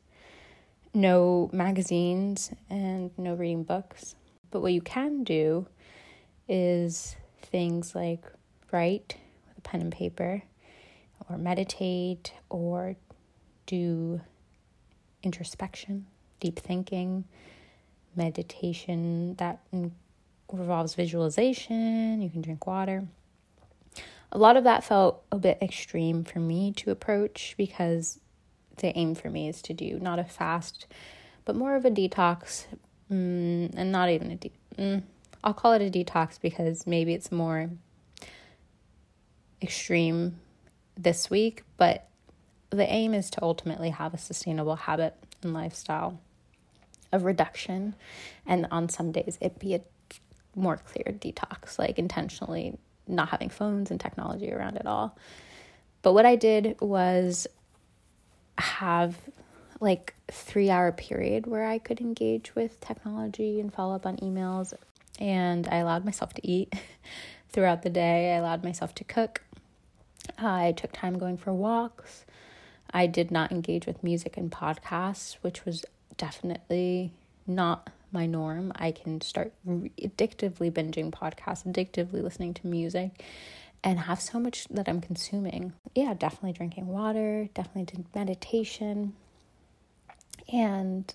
no 0.94 1.50
magazines, 1.52 2.50
and 2.70 3.10
no 3.18 3.34
reading 3.34 3.64
books. 3.64 4.14
But 4.50 4.60
what 4.60 4.72
you 4.72 4.80
can 4.80 5.24
do 5.24 5.66
is 6.48 7.16
things 7.40 7.94
like 7.94 8.24
write 8.70 9.16
with 9.48 9.58
a 9.58 9.60
pen 9.60 9.80
and 9.82 9.92
paper, 9.92 10.42
or 11.28 11.36
meditate, 11.36 12.32
or 12.48 12.96
do 13.66 14.20
introspection, 15.22 16.06
deep 16.40 16.58
thinking, 16.58 17.24
meditation 18.16 19.34
that 19.36 19.60
involves 20.52 20.94
visualization. 20.94 22.20
You 22.22 22.30
can 22.30 22.42
drink 22.42 22.66
water. 22.66 23.04
A 24.30 24.38
lot 24.38 24.56
of 24.56 24.64
that 24.64 24.82
felt 24.82 25.22
a 25.30 25.38
bit 25.38 25.58
extreme 25.60 26.24
for 26.24 26.38
me 26.38 26.72
to 26.72 26.90
approach 26.90 27.54
because 27.58 28.18
the 28.78 28.96
aim 28.96 29.14
for 29.14 29.28
me 29.28 29.48
is 29.48 29.60
to 29.62 29.74
do 29.74 29.98
not 30.00 30.18
a 30.18 30.24
fast, 30.24 30.86
but 31.44 31.54
more 31.54 31.76
of 31.76 31.84
a 31.84 31.90
detox, 31.90 32.64
mm, 33.10 33.70
and 33.76 33.92
not 33.92 34.08
even 34.08 34.30
a 34.30 34.36
de- 34.36 34.52
mm, 34.78 35.02
I'll 35.44 35.52
call 35.52 35.72
it 35.72 35.82
a 35.82 35.90
detox 35.90 36.40
because 36.40 36.86
maybe 36.86 37.12
it's 37.12 37.30
more 37.30 37.70
extreme 39.60 40.40
this 40.96 41.28
week, 41.28 41.64
but 41.76 42.08
the 42.70 42.90
aim 42.90 43.12
is 43.12 43.28
to 43.30 43.42
ultimately 43.42 43.90
have 43.90 44.14
a 44.14 44.18
sustainable 44.18 44.76
habit 44.76 45.14
and 45.42 45.52
lifestyle 45.52 46.20
of 47.12 47.24
reduction, 47.24 47.94
and 48.46 48.66
on 48.70 48.88
some 48.88 49.12
days 49.12 49.36
it 49.40 49.58
be 49.58 49.74
a 49.74 49.80
more 50.54 50.76
clear 50.76 51.14
detox, 51.18 51.78
like 51.78 51.98
intentionally 51.98 52.76
not 53.06 53.30
having 53.30 53.48
phones 53.48 53.90
and 53.90 54.00
technology 54.00 54.52
around 54.52 54.76
at 54.76 54.86
all. 54.86 55.16
But 56.02 56.12
what 56.12 56.26
I 56.26 56.36
did 56.36 56.80
was 56.80 57.46
have 58.58 59.16
like 59.80 60.14
three 60.30 60.70
hour 60.70 60.92
period 60.92 61.46
where 61.46 61.64
I 61.64 61.78
could 61.78 62.00
engage 62.00 62.54
with 62.54 62.80
technology 62.80 63.60
and 63.60 63.72
follow 63.72 63.94
up 63.94 64.06
on 64.06 64.16
emails. 64.18 64.72
And 65.18 65.68
I 65.68 65.76
allowed 65.76 66.04
myself 66.04 66.32
to 66.34 66.46
eat 66.46 66.72
throughout 67.50 67.82
the 67.82 67.90
day. 67.90 68.32
I 68.32 68.36
allowed 68.36 68.64
myself 68.64 68.94
to 68.96 69.04
cook. 69.04 69.42
I 70.38 70.72
took 70.72 70.92
time 70.92 71.18
going 71.18 71.36
for 71.36 71.52
walks. 71.52 72.24
I 72.92 73.06
did 73.06 73.30
not 73.30 73.50
engage 73.50 73.86
with 73.86 74.04
music 74.04 74.36
and 74.36 74.50
podcasts, 74.50 75.36
which 75.42 75.64
was 75.64 75.84
definitely 76.16 77.10
not 77.46 77.90
my 78.12 78.26
norm. 78.26 78.72
I 78.76 78.92
can 78.92 79.20
start 79.20 79.52
addictively 79.66 80.70
binging 80.70 81.10
podcasts, 81.10 81.66
addictively 81.66 82.22
listening 82.22 82.54
to 82.54 82.66
music, 82.66 83.22
and 83.82 84.00
have 84.00 84.20
so 84.20 84.38
much 84.38 84.68
that 84.68 84.88
I'm 84.88 85.00
consuming. 85.00 85.72
Yeah, 85.94 86.14
definitely 86.14 86.52
drinking 86.52 86.86
water, 86.86 87.48
definitely 87.54 87.84
did 87.84 88.04
meditation. 88.14 89.14
And 90.52 91.12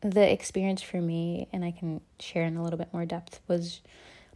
the 0.00 0.30
experience 0.32 0.82
for 0.82 1.00
me, 1.00 1.48
and 1.52 1.64
I 1.64 1.70
can 1.70 2.00
share 2.18 2.44
in 2.44 2.56
a 2.56 2.62
little 2.62 2.78
bit 2.78 2.92
more 2.92 3.04
depth, 3.04 3.40
was 3.46 3.80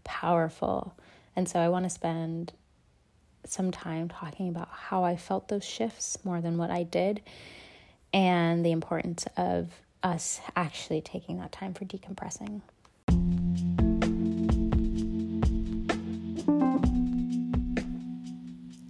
powerful. 0.05 0.95
And 1.35 1.49
so 1.49 1.59
I 1.59 1.69
want 1.69 1.85
to 1.85 1.91
spend 1.91 2.53
some 3.47 3.71
time 3.71 4.09
talking 4.09 4.49
about 4.49 4.69
how 4.69 5.05
I 5.05 5.17
felt 5.17 5.49
those 5.49 5.65
shifts 5.65 6.19
more 6.25 6.41
than 6.41 6.57
what 6.57 6.71
I 6.71 6.83
did 6.83 7.21
and 8.13 8.65
the 8.65 8.73
importance 8.73 9.27
of 9.37 9.71
us 10.05 10.41
actually 10.55 11.01
taking 11.01 11.39
that 11.39 11.51
time 11.51 11.75
for 11.75 11.85
decompressing. 11.87 12.61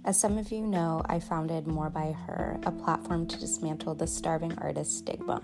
As 0.03 0.19
some 0.19 0.37
of 0.37 0.51
you 0.51 0.61
know, 0.61 1.01
I 1.07 1.19
founded 1.19 1.65
More 1.65 1.89
by 1.89 2.11
Her, 2.11 2.59
a 2.63 2.71
platform 2.71 3.25
to 3.25 3.39
dismantle 3.39 3.95
the 3.95 4.05
starving 4.05 4.55
artist 4.59 4.99
stigma. 4.99 5.41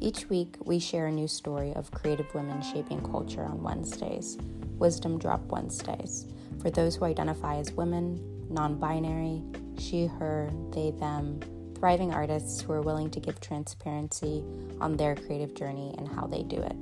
Each 0.00 0.28
week, 0.30 0.56
we 0.64 0.78
share 0.78 1.08
a 1.08 1.12
new 1.12 1.28
story 1.28 1.74
of 1.74 1.90
creative 1.90 2.32
women 2.34 2.62
shaping 2.62 3.02
culture 3.02 3.44
on 3.44 3.62
Wednesdays, 3.62 4.38
Wisdom 4.78 5.18
Drop 5.18 5.44
Wednesdays, 5.48 6.26
for 6.62 6.70
those 6.70 6.96
who 6.96 7.04
identify 7.04 7.56
as 7.56 7.72
women, 7.72 8.18
non 8.48 8.76
binary, 8.76 9.42
she, 9.78 10.06
her, 10.06 10.50
they, 10.70 10.92
them, 10.92 11.40
thriving 11.84 12.14
artists 12.14 12.62
who 12.62 12.72
are 12.72 12.80
willing 12.80 13.10
to 13.10 13.20
give 13.20 13.38
transparency 13.42 14.42
on 14.80 14.96
their 14.96 15.14
creative 15.14 15.52
journey 15.52 15.94
and 15.98 16.08
how 16.08 16.26
they 16.26 16.42
do 16.42 16.56
it. 16.56 16.74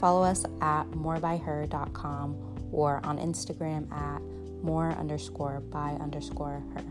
Follow 0.00 0.22
us 0.22 0.46
at 0.62 0.84
morebyher.com 0.92 2.70
or 2.72 3.04
on 3.04 3.18
Instagram 3.18 3.92
at 3.92 4.22
more 4.64 4.92
underscore 4.92 5.60
by 5.60 5.90
underscore 6.00 6.62
her. 6.74 6.82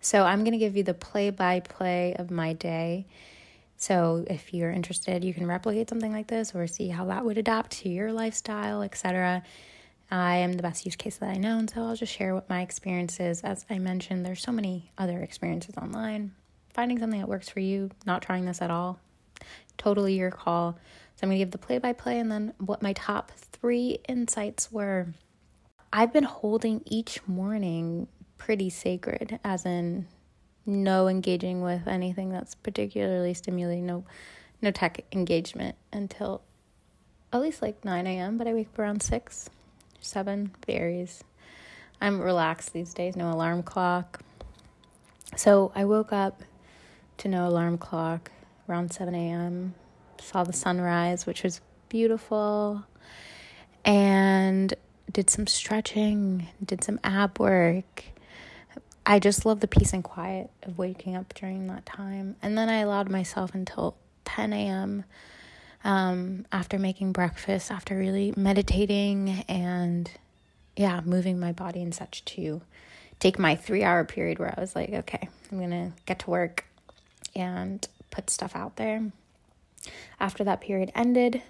So 0.00 0.22
I'm 0.22 0.44
going 0.44 0.52
to 0.52 0.58
give 0.58 0.76
you 0.76 0.84
the 0.84 0.94
play 0.94 1.30
by 1.30 1.58
play 1.58 2.14
of 2.14 2.30
my 2.30 2.52
day. 2.52 3.08
So 3.76 4.24
if 4.30 4.54
you're 4.54 4.70
interested, 4.70 5.24
you 5.24 5.34
can 5.34 5.48
replicate 5.48 5.88
something 5.88 6.12
like 6.12 6.28
this 6.28 6.54
or 6.54 6.68
see 6.68 6.90
how 6.90 7.06
that 7.06 7.24
would 7.24 7.38
adapt 7.38 7.72
to 7.78 7.88
your 7.88 8.12
lifestyle, 8.12 8.82
etc. 8.82 9.42
I 10.10 10.36
am 10.36 10.52
the 10.52 10.62
best 10.62 10.84
use 10.84 10.96
case 10.96 11.16
that 11.16 11.30
I 11.30 11.36
know, 11.36 11.58
and 11.58 11.68
so 11.68 11.82
I'll 11.82 11.96
just 11.96 12.12
share 12.12 12.34
what 12.34 12.48
my 12.48 12.62
experience 12.62 13.18
is. 13.18 13.42
As 13.42 13.66
I 13.68 13.78
mentioned, 13.78 14.24
there's 14.24 14.42
so 14.42 14.52
many 14.52 14.92
other 14.96 15.20
experiences 15.20 15.76
online. 15.76 16.32
Finding 16.72 16.98
something 16.98 17.20
that 17.20 17.28
works 17.28 17.48
for 17.48 17.60
you, 17.60 17.90
not 18.04 18.22
trying 18.22 18.44
this 18.44 18.62
at 18.62 18.70
all, 18.70 19.00
totally 19.78 20.14
your 20.14 20.30
call. 20.30 20.78
So 21.16 21.24
I'm 21.24 21.30
gonna 21.30 21.38
give 21.38 21.50
the 21.50 21.58
play 21.58 21.78
by 21.78 21.92
play 21.92 22.20
and 22.20 22.30
then 22.30 22.52
what 22.58 22.82
my 22.82 22.92
top 22.92 23.32
three 23.32 23.98
insights 24.08 24.70
were. 24.70 25.08
I've 25.92 26.12
been 26.12 26.24
holding 26.24 26.82
each 26.84 27.26
morning 27.26 28.06
pretty 28.38 28.70
sacred, 28.70 29.40
as 29.42 29.64
in 29.64 30.06
no 30.66 31.08
engaging 31.08 31.62
with 31.62 31.88
anything 31.88 32.30
that's 32.30 32.54
particularly 32.54 33.34
stimulating, 33.34 33.86
no 33.86 34.04
no 34.62 34.70
tech 34.70 35.04
engagement 35.12 35.76
until 35.92 36.42
at 37.32 37.40
least 37.42 37.60
like 37.60 37.84
9 37.84 38.06
a.m., 38.06 38.38
but 38.38 38.46
I 38.46 38.54
wake 38.54 38.68
up 38.68 38.78
around 38.78 39.02
6 39.02 39.50
seven 40.06 40.52
varies. 40.66 41.22
I'm 42.00 42.20
relaxed 42.20 42.72
these 42.72 42.94
days, 42.94 43.16
no 43.16 43.32
alarm 43.32 43.62
clock. 43.62 44.20
So 45.36 45.72
I 45.74 45.84
woke 45.84 46.12
up 46.12 46.42
to 47.18 47.28
no 47.28 47.48
alarm 47.48 47.78
clock 47.78 48.30
around 48.68 48.92
7 48.92 49.14
a.m., 49.14 49.74
saw 50.20 50.44
the 50.44 50.52
sunrise, 50.52 51.26
which 51.26 51.42
was 51.42 51.60
beautiful, 51.88 52.84
and 53.84 54.74
did 55.10 55.30
some 55.30 55.46
stretching, 55.46 56.48
did 56.64 56.82
some 56.82 56.98
ab 57.04 57.38
work. 57.38 58.04
I 59.04 59.18
just 59.18 59.46
love 59.46 59.60
the 59.60 59.68
peace 59.68 59.92
and 59.92 60.02
quiet 60.02 60.50
of 60.64 60.78
waking 60.78 61.16
up 61.16 61.32
during 61.34 61.68
that 61.68 61.86
time. 61.86 62.36
And 62.42 62.58
then 62.58 62.68
I 62.68 62.78
allowed 62.78 63.08
myself 63.08 63.54
until 63.54 63.96
10 64.24 64.52
a.m 64.52 65.04
um, 65.84 66.46
after 66.52 66.78
making 66.78 67.12
breakfast, 67.12 67.70
after 67.70 67.96
really 67.96 68.32
meditating 68.36 69.44
and 69.48 70.10
yeah, 70.76 71.00
moving 71.04 71.40
my 71.40 71.52
body 71.52 71.82
and 71.82 71.94
such 71.94 72.24
to 72.26 72.60
take 73.18 73.38
my 73.38 73.56
three 73.56 73.82
hour 73.82 74.04
period 74.04 74.38
where 74.38 74.54
I 74.56 74.60
was 74.60 74.76
like, 74.76 74.90
okay, 74.90 75.28
I'm 75.50 75.58
gonna 75.58 75.92
get 76.04 76.18
to 76.20 76.30
work 76.30 76.64
and 77.34 77.86
put 78.10 78.30
stuff 78.30 78.54
out 78.54 78.76
there. 78.76 79.10
After 80.20 80.44
that 80.44 80.60
period 80.60 80.92
ended, 80.94 81.42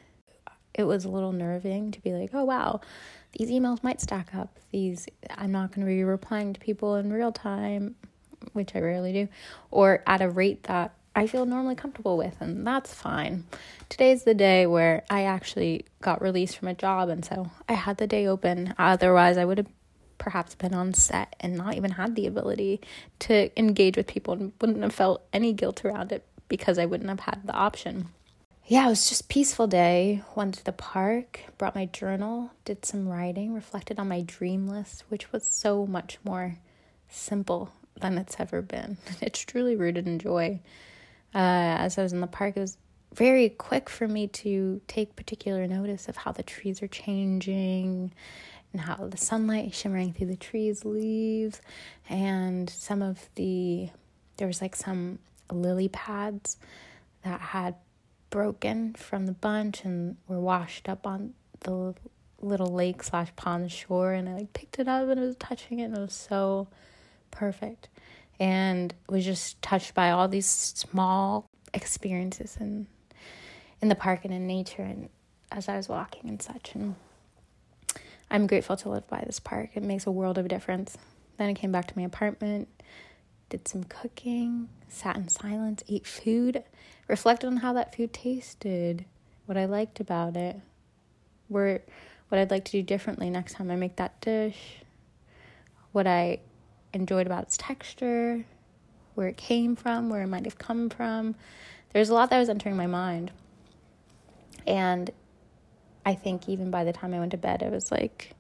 it 0.75 0.85
was 0.85 1.05
a 1.05 1.09
little 1.09 1.33
nerving 1.33 1.91
to 1.93 2.01
be 2.01 2.13
like, 2.13 2.31
oh 2.35 2.45
wow, 2.45 2.81
these 3.33 3.51
emails 3.51 3.83
might 3.83 4.01
stack 4.01 4.35
up. 4.35 4.57
These 4.71 5.09
I'm 5.37 5.53
not 5.53 5.73
to 5.87 5.91
be 5.91 6.05
replying 6.05 6.53
to 6.53 6.61
people 6.61 6.97
in 6.97 7.13
real 7.13 7.33
time, 7.33 7.97
which 8.53 8.75
I 8.75 8.81
rarely 8.81 9.13
do, 9.13 9.29
or 9.71 10.03
at 10.07 10.21
a 10.21 10.29
rate 10.29 10.65
that 10.65 10.93
I 11.17 11.27
feel 11.27 11.47
normally 11.47 11.77
comfortable 11.77 12.19
with, 12.19 12.37
and 12.41 12.67
that's 12.67 12.93
fine. 12.93 13.45
Today's 13.89 14.25
the 14.25 14.35
day 14.35 14.67
where 14.67 15.03
I 15.09 15.23
actually 15.23 15.87
got 16.03 16.21
released 16.21 16.59
from 16.59 16.69
a 16.69 16.75
job, 16.75 17.09
and 17.09 17.25
so 17.25 17.51
I 17.67 17.73
had 17.73 17.97
the 17.97 18.07
day 18.07 18.27
open. 18.27 18.75
Otherwise, 18.79 19.39
I 19.39 19.47
would 19.47 19.57
have 19.57 19.71
perhaps 20.19 20.55
been 20.55 20.75
on 20.75 20.93
set 20.93 21.35
and 21.41 21.57
not 21.57 21.75
even 21.75 21.93
had 21.93 22.17
the 22.17 22.27
ability 22.27 22.83
to 23.21 23.51
engage 23.59 23.97
with 23.97 24.07
people 24.07 24.35
and 24.35 24.53
wouldn't 24.61 24.83
have 24.83 24.95
felt 24.95 25.23
any 25.33 25.55
guilt 25.55 25.87
around 25.87 26.13
it 26.13 26.23
because 26.49 26.79
I 26.79 26.85
wouldn't 26.85 27.09
have 27.09 27.21
had 27.21 27.47
the 27.47 27.55
option. 27.55 28.09
Yeah, 28.67 28.85
it 28.85 28.91
was 28.91 29.09
just 29.09 29.31
peaceful 29.31 29.67
day. 29.67 30.23
Went 30.35 30.57
to 30.57 30.65
the 30.65 30.73
park, 30.73 31.41
brought 31.57 31.75
my 31.75 31.87
journal, 31.87 32.51
did 32.67 32.85
some 32.85 33.09
writing, 33.09 33.55
reflected 33.55 33.99
on 33.99 34.09
my 34.09 34.21
dream 34.21 34.69
list, 34.69 35.05
which 35.09 35.33
was 35.33 35.47
so 35.47 35.87
much 35.87 36.19
more 36.25 36.59
simple 37.09 37.73
than 37.99 38.19
it's 38.19 38.37
ever 38.39 38.61
been. 38.61 38.99
It's 39.23 39.39
truly 39.41 39.77
rooted 39.77 40.07
in 40.07 40.19
joy 40.19 40.61
uh, 41.35 41.79
as 41.79 41.99
I 41.99 42.03
was 42.03 42.13
in 42.13 42.21
the 42.21 42.27
park, 42.27 42.57
it 42.57 42.61
was 42.61 42.79
very 43.15 43.49
quick 43.49 43.89
for 43.89 44.07
me 44.07 44.27
to 44.29 44.81
take 44.89 45.17
particular 45.17 45.67
notice 45.67 46.09
of 46.09 46.17
how 46.17 46.33
the 46.33 46.43
trees 46.43 46.83
are 46.83 46.89
changing 46.89 48.13
and 48.73 48.83
how 48.83 49.09
the 49.09 49.17
sunlight 49.17 49.75
shimmering 49.75 50.13
through 50.13 50.27
the 50.27 50.37
trees 50.37 50.85
leaves. 50.85 51.61
And 52.09 52.69
some 52.69 53.03
of 53.03 53.29
the 53.37 53.89
there 54.37 54.47
was 54.47 54.61
like 54.61 54.77
some 54.77 55.19
lily 55.51 55.89
pads 55.89 56.59
that 57.23 57.41
had 57.41 57.75
broken 58.29 58.93
from 58.95 59.27
the 59.27 59.33
bunch 59.33 59.85
and 59.85 60.17
were 60.29 60.41
washed 60.41 60.89
up 60.89 61.07
on 61.07 61.33
the 61.61 61.95
little 62.43 62.73
lake 62.73 63.03
slash 63.03 63.35
pond 63.35 63.73
shore. 63.73 64.13
And 64.13 64.29
I 64.29 64.35
like 64.35 64.53
picked 64.53 64.79
it 64.79 64.89
up 64.89 65.09
and 65.09 65.19
I 65.19 65.23
was 65.25 65.37
touching 65.37 65.79
it 65.79 65.85
and 65.85 65.97
it 65.97 66.01
was 66.01 66.13
so 66.13 66.69
perfect 67.31 67.89
and 68.39 68.95
was 69.09 69.25
just 69.25 69.61
touched 69.63 69.95
by 69.95 70.11
all 70.11 70.29
these 70.29 70.47
small 70.47 71.49
experiences 71.75 72.57
in 72.61 72.87
in 73.83 73.89
the 73.89 73.95
park 73.95 74.25
and 74.25 74.33
in 74.33 74.47
nature 74.47 74.83
and 74.83 75.09
as 75.53 75.69
I 75.69 75.77
was 75.77 75.89
walking 75.89 76.29
and 76.29 76.41
such 76.41 76.75
and 76.75 76.97
I'm 78.31 78.47
grateful 78.47 78.77
to 78.79 78.89
live 78.89 79.07
by 79.07 79.23
this 79.25 79.39
park. 79.39 79.71
It 79.75 79.83
makes 79.83 80.07
a 80.07 80.11
world 80.11 80.39
of 80.39 80.49
difference. 80.49 80.99
Then 81.37 81.49
I 81.49 81.55
came 81.55 81.71
back 81.71 81.87
to 81.87 81.97
my 81.97 82.05
apartment, 82.05 82.69
did 83.49 83.69
some 83.69 83.85
cooking, 83.85 84.69
sat 84.89 85.17
in 85.17 85.29
silence, 85.29 85.85
ate 85.89 86.07
food, 86.07 86.65
reflected 87.07 87.47
on 87.47 87.59
how 87.59 87.73
that 87.75 87.95
food 87.95 88.13
tasted, 88.13 89.05
what 89.47 89.57
I 89.57 89.67
liked 89.67 90.01
about 90.01 90.37
it, 90.37 90.61
where 91.49 91.83
what 92.29 92.41
I'd 92.41 92.51
like 92.51 92.65
to 92.65 92.73
do 92.73 92.83
differently 92.83 93.31
next 93.31 93.55
time 93.55 93.71
I 93.71 93.77
make 93.77 93.97
that 93.97 94.21
dish, 94.21 94.79
what 95.93 96.07
I 96.07 96.41
enjoyed 96.97 97.27
about 97.27 97.45
its 97.45 97.57
texture, 97.57 98.45
where 99.15 99.29
it 99.29 99.37
came 99.37 99.77
from, 99.77 100.11
where 100.11 100.23
it 100.23 100.27
might 100.27 100.45
have 100.45 100.59
come 100.59 100.91
from. 100.91 101.35
There's 101.93 102.11
a 102.11 102.15
lot 102.15 102.31
that 102.31 102.39
was 102.39 102.49
entering 102.49 102.77
my 102.77 102.87
mind. 102.87 103.31
And 104.67 105.11
I 106.05 106.15
think 106.15 106.49
even 106.49 106.71
by 106.71 106.85
the 106.85 106.93
time 106.93 107.15
I 107.15 107.19
went 107.19 107.31
to 107.31 107.37
bed, 107.37 107.63
I 107.63 107.69
was 107.69 107.91
like 107.91 108.33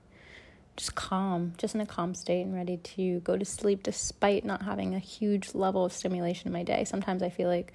just 0.77 0.95
calm, 0.95 1.55
just 1.57 1.75
in 1.75 1.81
a 1.81 1.87
calm 1.87 2.15
state 2.15 2.43
and 2.43 2.55
ready 2.55 2.77
to 2.77 3.21
go 3.21 3.37
to 3.37 3.45
sleep 3.45 3.83
despite 3.83 4.45
not 4.45 4.63
having 4.63 4.95
a 4.95 4.99
huge 4.99 5.55
level 5.55 5.85
of 5.85 5.93
stimulation 5.93 6.49
in 6.49 6.53
my 6.53 6.63
day. 6.63 6.85
Sometimes 6.85 7.23
I 7.23 7.31
feel 7.31 7.49
like 7.49 7.73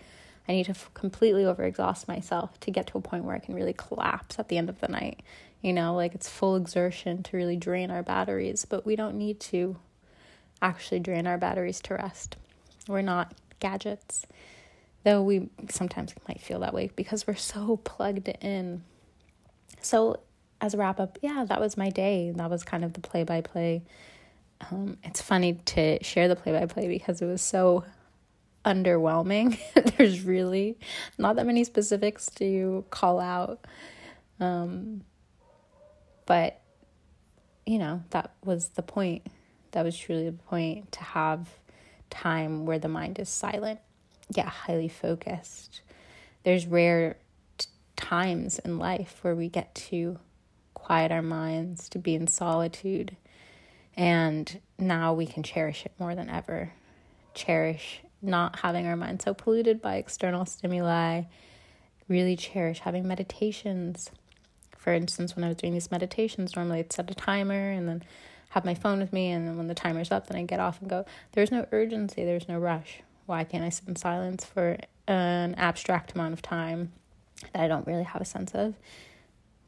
I 0.48 0.54
need 0.54 0.66
to 0.66 0.72
f- 0.72 0.92
completely 0.94 1.44
overexhaust 1.44 2.08
myself 2.08 2.60
to 2.62 2.72
get 2.72 2.88
to 2.88 2.98
a 2.98 3.02
point 3.02 3.24
where 3.24 3.36
I 3.36 3.40
can 3.40 3.56
really 3.56 3.74
collapse 3.74 4.38
at 4.38 4.50
the 4.50 4.58
end 4.58 4.70
of 4.70 4.80
the 4.80 4.88
night. 4.88 5.22
You 5.62 5.74
know, 5.74 5.96
like 5.96 6.16
it's 6.16 6.30
full 6.30 6.56
exertion 6.56 7.24
to 7.24 7.38
really 7.38 7.58
drain 7.58 7.92
our 7.92 8.04
batteries, 8.04 8.66
but 8.66 8.86
we 8.86 8.96
don't 8.96 9.18
need 9.18 9.40
to 9.42 9.78
actually 10.62 11.00
drain 11.00 11.28
our 11.28 11.38
batteries 11.38 11.82
to 11.82 11.96
rest. 11.96 12.38
We're 12.88 13.02
not 13.02 13.34
gadgets, 13.60 14.26
though 15.04 15.22
we 15.24 15.50
sometimes 15.70 16.14
might 16.28 16.42
feel 16.42 16.60
that 16.60 16.74
way 16.74 16.92
because 16.96 17.28
we're 17.28 17.36
so 17.36 17.78
plugged 17.78 18.28
in. 18.28 18.84
So, 19.82 20.20
as 20.60 20.74
a 20.74 20.78
wrap 20.78 21.00
up, 21.00 21.18
yeah, 21.22 21.46
that 21.48 21.60
was 21.60 21.78
my 21.78 21.90
day. 21.90 22.32
That 22.36 22.50
was 22.50 22.64
kind 22.64 22.84
of 22.84 22.94
the 22.94 23.00
play 23.00 23.24
by 23.24 23.42
play. 23.42 23.84
It's 25.04 25.22
funny 25.22 25.54
to 25.54 26.04
share 26.04 26.28
the 26.28 26.36
play 26.36 26.52
by 26.52 26.68
play 26.68 26.88
because 26.88 27.22
it 27.22 27.26
was 27.26 27.42
so 27.42 27.84
underwhelming. 28.64 29.58
There's 29.98 30.22
really 30.22 30.78
not 31.18 31.36
that 31.38 31.48
many 31.48 31.64
specifics 31.64 32.28
to 32.36 32.86
call 32.92 33.20
out. 33.20 33.66
Um, 34.40 35.02
but, 36.26 36.62
you 37.66 37.80
know, 37.80 38.04
that 38.12 38.34
was 38.44 38.70
the 38.70 38.84
point. 38.84 39.26
That 39.72 39.84
was 39.84 39.98
truly 39.98 40.26
the 40.26 40.34
point 40.34 40.92
to 40.94 41.04
have 41.04 41.50
time 42.10 42.66
where 42.66 42.80
the 42.80 42.88
mind 42.88 43.20
is 43.20 43.30
silent, 43.30 43.80
yet 44.34 44.46
highly 44.46 44.90
focused. 44.90 45.82
There's 46.44 46.68
rare 46.68 47.18
t- 47.58 47.68
times 47.96 48.60
in 48.60 48.78
life 48.78 49.20
where 49.22 49.36
we 49.36 49.48
get 49.48 49.74
to 49.76 50.20
quiet 50.74 51.12
our 51.12 51.22
minds, 51.22 51.88
to 51.90 52.00
be 52.00 52.16
in 52.16 52.28
solitude. 52.28 53.16
And 53.96 54.60
now 54.78 55.14
we 55.14 55.26
can 55.26 55.44
cherish 55.44 55.86
it 55.86 55.94
more 56.00 56.16
than 56.16 56.30
ever. 56.30 56.74
Cherish 57.34 58.02
not 58.22 58.60
having 58.60 58.86
our 58.88 58.96
mind 58.96 59.22
so 59.22 59.34
polluted 59.34 59.82
by 59.82 59.96
external 59.96 60.46
stimuli. 60.46 61.24
Really 62.08 62.36
cherish 62.36 62.80
having 62.80 63.08
meditations. 63.08 64.12
For 64.78 64.94
instance, 64.94 65.36
when 65.36 65.44
I 65.44 65.50
was 65.50 65.58
doing 65.58 65.74
these 65.74 65.92
meditations, 65.92 66.56
normally 66.56 66.80
I'd 66.80 66.92
set 66.92 67.12
a 67.12 67.16
timer 67.16 67.72
and 67.72 67.88
then 67.88 68.04
have 68.52 68.66
my 68.66 68.74
phone 68.74 69.00
with 69.00 69.12
me. 69.12 69.32
And 69.32 69.48
then 69.48 69.58
when 69.58 69.68
the 69.68 69.76
timer's 69.76 70.12
up, 70.12 70.28
then 70.28 70.38
I 70.38 70.44
get 70.44 70.60
off 70.60 70.80
and 70.80 70.90
go. 70.90 71.06
There's 71.34 71.52
no 71.52 71.66
urgency, 71.72 72.24
there's 72.24 72.48
no 72.48 72.58
rush. 72.58 73.02
Why 73.26 73.44
can't 73.44 73.64
I 73.64 73.70
sit 73.70 73.88
in 73.88 73.96
silence 73.96 74.46
for 74.46 74.78
an 75.08 75.56
abstract 75.56 76.14
amount 76.14 76.34
of 76.34 76.42
time 76.42 76.92
that 77.54 77.62
I 77.62 77.68
don't 77.68 77.88
really 77.88 78.04
have 78.04 78.22
a 78.22 78.26
sense 78.26 78.52
of? 78.54 78.76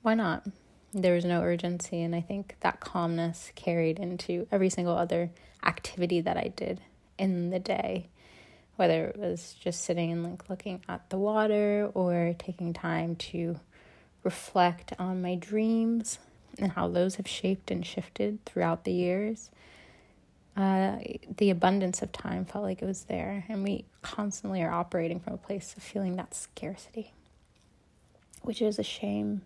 Why 0.01 0.13
not? 0.15 0.45
There 0.93 1.15
was 1.15 1.25
no 1.25 1.41
urgency, 1.41 2.03
and 2.03 2.15
I 2.15 2.21
think 2.21 2.55
that 2.59 2.79
calmness 2.79 3.51
carried 3.55 3.97
into 3.97 4.47
every 4.51 4.69
single 4.69 4.95
other 4.95 5.31
activity 5.65 6.21
that 6.21 6.37
I 6.37 6.53
did 6.55 6.81
in 7.17 7.49
the 7.49 7.59
day 7.59 8.09
whether 8.75 9.07
it 9.07 9.17
was 9.17 9.55
just 9.59 9.83
sitting 9.83 10.11
and 10.11 10.23
like 10.23 10.49
looking 10.49 10.81
at 10.89 11.09
the 11.09 11.17
water 11.17 11.89
or 11.93 12.33
taking 12.39 12.73
time 12.73 13.15
to 13.15 13.59
reflect 14.23 14.93
on 14.97 15.21
my 15.21 15.35
dreams 15.35 16.17
and 16.59 16.71
how 16.73 16.87
those 16.87 17.15
have 17.15 17.27
shaped 17.27 17.71
and 17.71 17.85
shifted 17.85 18.43
throughout 18.45 18.83
the 18.83 18.91
years. 18.91 19.49
Uh, 20.55 20.97
the 21.37 21.49
abundance 21.49 22.01
of 22.01 22.11
time 22.11 22.45
felt 22.45 22.63
like 22.63 22.81
it 22.81 22.85
was 22.85 23.05
there, 23.05 23.43
and 23.49 23.63
we 23.63 23.85
constantly 24.03 24.61
are 24.61 24.71
operating 24.71 25.19
from 25.19 25.33
a 25.33 25.37
place 25.37 25.73
of 25.75 25.81
feeling 25.81 26.15
that 26.15 26.35
scarcity, 26.35 27.11
which 28.43 28.61
is 28.61 28.77
a 28.77 28.83
shame, 28.83 29.41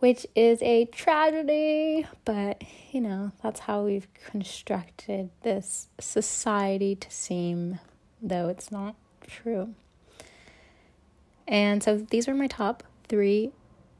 which 0.00 0.26
is 0.34 0.60
a 0.62 0.84
tragedy, 0.86 2.04
but 2.24 2.64
you 2.90 3.00
know, 3.00 3.30
that's 3.40 3.60
how 3.60 3.84
we've 3.84 4.08
constructed 4.14 5.30
this 5.42 5.86
society 6.00 6.96
to 6.96 7.08
seem, 7.08 7.78
though 8.20 8.48
it's 8.48 8.72
not 8.72 8.96
true. 9.28 9.74
And 11.46 11.84
so 11.84 11.98
these 11.98 12.26
are 12.26 12.34
my 12.34 12.48
top 12.48 12.82
three 13.08 13.52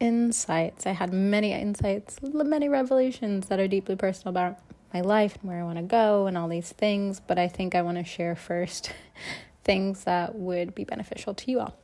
insights. 0.03 0.85
I 0.85 0.91
had 0.91 1.13
many 1.13 1.53
insights, 1.53 2.19
many 2.23 2.69
revelations 2.69 3.47
that 3.47 3.61
are 3.61 3.69
deeply 3.69 3.95
personal 3.95 4.31
about 4.31 4.59
my 4.93 5.01
life 5.01 5.39
and 5.41 5.49
where 5.49 5.61
I 5.61 5.63
want 5.63 5.79
to 5.79 5.85
go 5.85 6.27
and 6.27 6.37
all 6.37 6.49
these 6.49 6.73
things, 6.73 7.21
but 7.21 7.39
I 7.39 7.47
think 7.47 7.77
I 7.77 7.83
want 7.83 7.99
to 7.99 8.05
share 8.05 8.35
first 8.35 8.93
things 9.65 10.03
that 10.03 10.35
would 10.35 10.75
be 10.75 10.83
beneficial 10.83 11.35
to 11.35 11.51
you 11.51 11.61
all. 11.61 11.77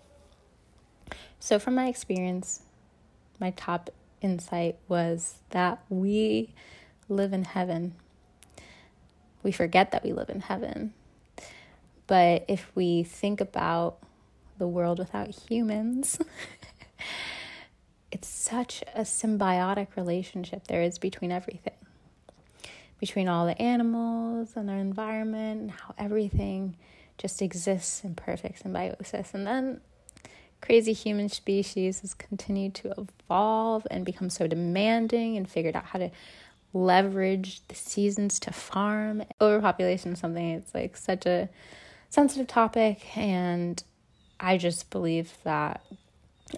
So, 1.39 1.61
from 1.61 1.77
my 1.77 1.87
experience, 1.87 2.63
my 3.39 3.53
top 3.53 3.89
insight 4.21 4.77
was 4.89 5.37
that 5.51 5.79
we 5.89 6.53
live 7.09 7.33
in 7.33 7.45
heaven. 7.45 7.95
We 9.45 9.53
forget 9.53 9.93
that 9.93 10.03
we 10.03 10.13
live 10.13 10.29
in 10.29 10.41
heaven. 10.41 10.93
But 12.09 12.45
if 12.49 12.73
we 12.75 13.05
think 13.05 13.41
about 13.41 13.99
the 14.59 14.67
world 14.67 14.99
without 14.99 15.29
humans, 15.49 16.19
it's 18.11 18.29
such 18.29 18.83
a 18.95 19.03
symbiotic 19.03 19.89
relationship 19.97 20.67
there 20.67 20.83
is 20.83 20.99
between 20.99 21.33
everything. 21.33 21.75
Between 23.01 23.29
all 23.29 23.47
the 23.47 23.61
animals 23.61 24.53
and 24.57 24.69
their 24.69 24.79
environment 24.79 25.61
and 25.61 25.71
how 25.71 25.95
everything 25.99 26.77
just 27.17 27.43
exists 27.43 28.03
in 28.03 28.15
perfect 28.15 28.61
symbiosis. 28.61 29.35
And 29.35 29.47
then 29.47 29.81
crazy 30.61 30.93
human 30.93 31.29
species 31.29 32.01
has 32.01 32.15
continued 32.15 32.75
to 32.75 32.93
evolve 32.99 33.87
and 33.91 34.05
become 34.05 34.31
so 34.31 34.47
demanding 34.47 35.37
and 35.37 35.49
figured 35.49 35.77
out 35.77 35.87
how 35.87 35.99
to 35.99 36.11
leverage 36.73 37.63
the 37.69 37.75
seasons 37.75 38.41
to 38.41 38.53
farm. 38.53 39.23
Overpopulation 39.41 40.13
is 40.13 40.19
something 40.19 40.51
it's 40.51 40.75
like 40.75 40.97
such 40.97 41.27
a 41.27 41.49
sensitive 42.11 42.47
topic 42.47 43.17
and 43.17 43.83
i 44.41 44.57
just 44.57 44.91
believe 44.91 45.37
that 45.45 45.83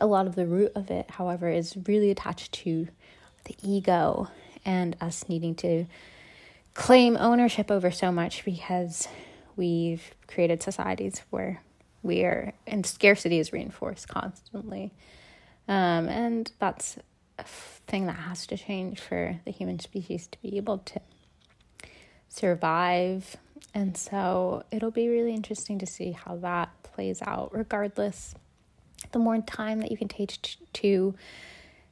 a 0.00 0.06
lot 0.06 0.26
of 0.26 0.34
the 0.34 0.46
root 0.46 0.72
of 0.74 0.90
it, 0.90 1.10
however, 1.10 1.48
is 1.48 1.76
really 1.86 2.10
attached 2.10 2.52
to 2.52 2.88
the 3.44 3.56
ego 3.62 4.28
and 4.64 4.96
us 5.00 5.28
needing 5.28 5.54
to 5.56 5.86
claim 6.74 7.16
ownership 7.16 7.70
over 7.70 7.90
so 7.90 8.12
much 8.12 8.44
because 8.44 9.08
we've 9.56 10.14
created 10.26 10.62
societies 10.62 11.22
where 11.30 11.62
we 12.02 12.22
are 12.22 12.52
and 12.66 12.86
scarcity 12.86 13.38
is 13.38 13.52
reinforced 13.52 14.08
constantly. 14.08 14.92
Um, 15.68 16.08
and 16.08 16.50
that's 16.58 16.98
a 17.38 17.44
thing 17.44 18.06
that 18.06 18.16
has 18.16 18.46
to 18.46 18.56
change 18.56 19.00
for 19.00 19.40
the 19.44 19.50
human 19.50 19.78
species 19.78 20.26
to 20.28 20.40
be 20.42 20.56
able 20.56 20.78
to 20.78 21.00
survive. 22.28 23.36
And 23.74 23.96
so 23.96 24.64
it'll 24.70 24.90
be 24.90 25.08
really 25.08 25.34
interesting 25.34 25.78
to 25.78 25.86
see 25.86 26.12
how 26.12 26.36
that 26.36 26.70
plays 26.82 27.22
out, 27.22 27.54
regardless 27.54 28.34
the 29.12 29.18
more 29.18 29.40
time 29.40 29.80
that 29.80 29.90
you 29.90 29.96
can 29.96 30.08
take 30.08 30.56
to 30.74 31.14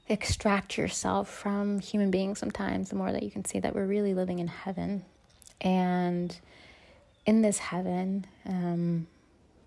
extract 0.08 0.78
yourself 0.78 1.28
from 1.28 1.80
human 1.80 2.10
beings 2.10 2.38
sometimes, 2.38 2.88
the 2.90 2.96
more 2.96 3.12
that 3.12 3.22
you 3.22 3.30
can 3.30 3.44
see 3.44 3.60
that 3.60 3.74
we're 3.74 3.86
really 3.86 4.14
living 4.14 4.38
in 4.38 4.48
heaven. 4.48 5.04
And 5.60 6.36
in 7.26 7.42
this 7.42 7.58
heaven, 7.58 8.26
um, 8.46 9.06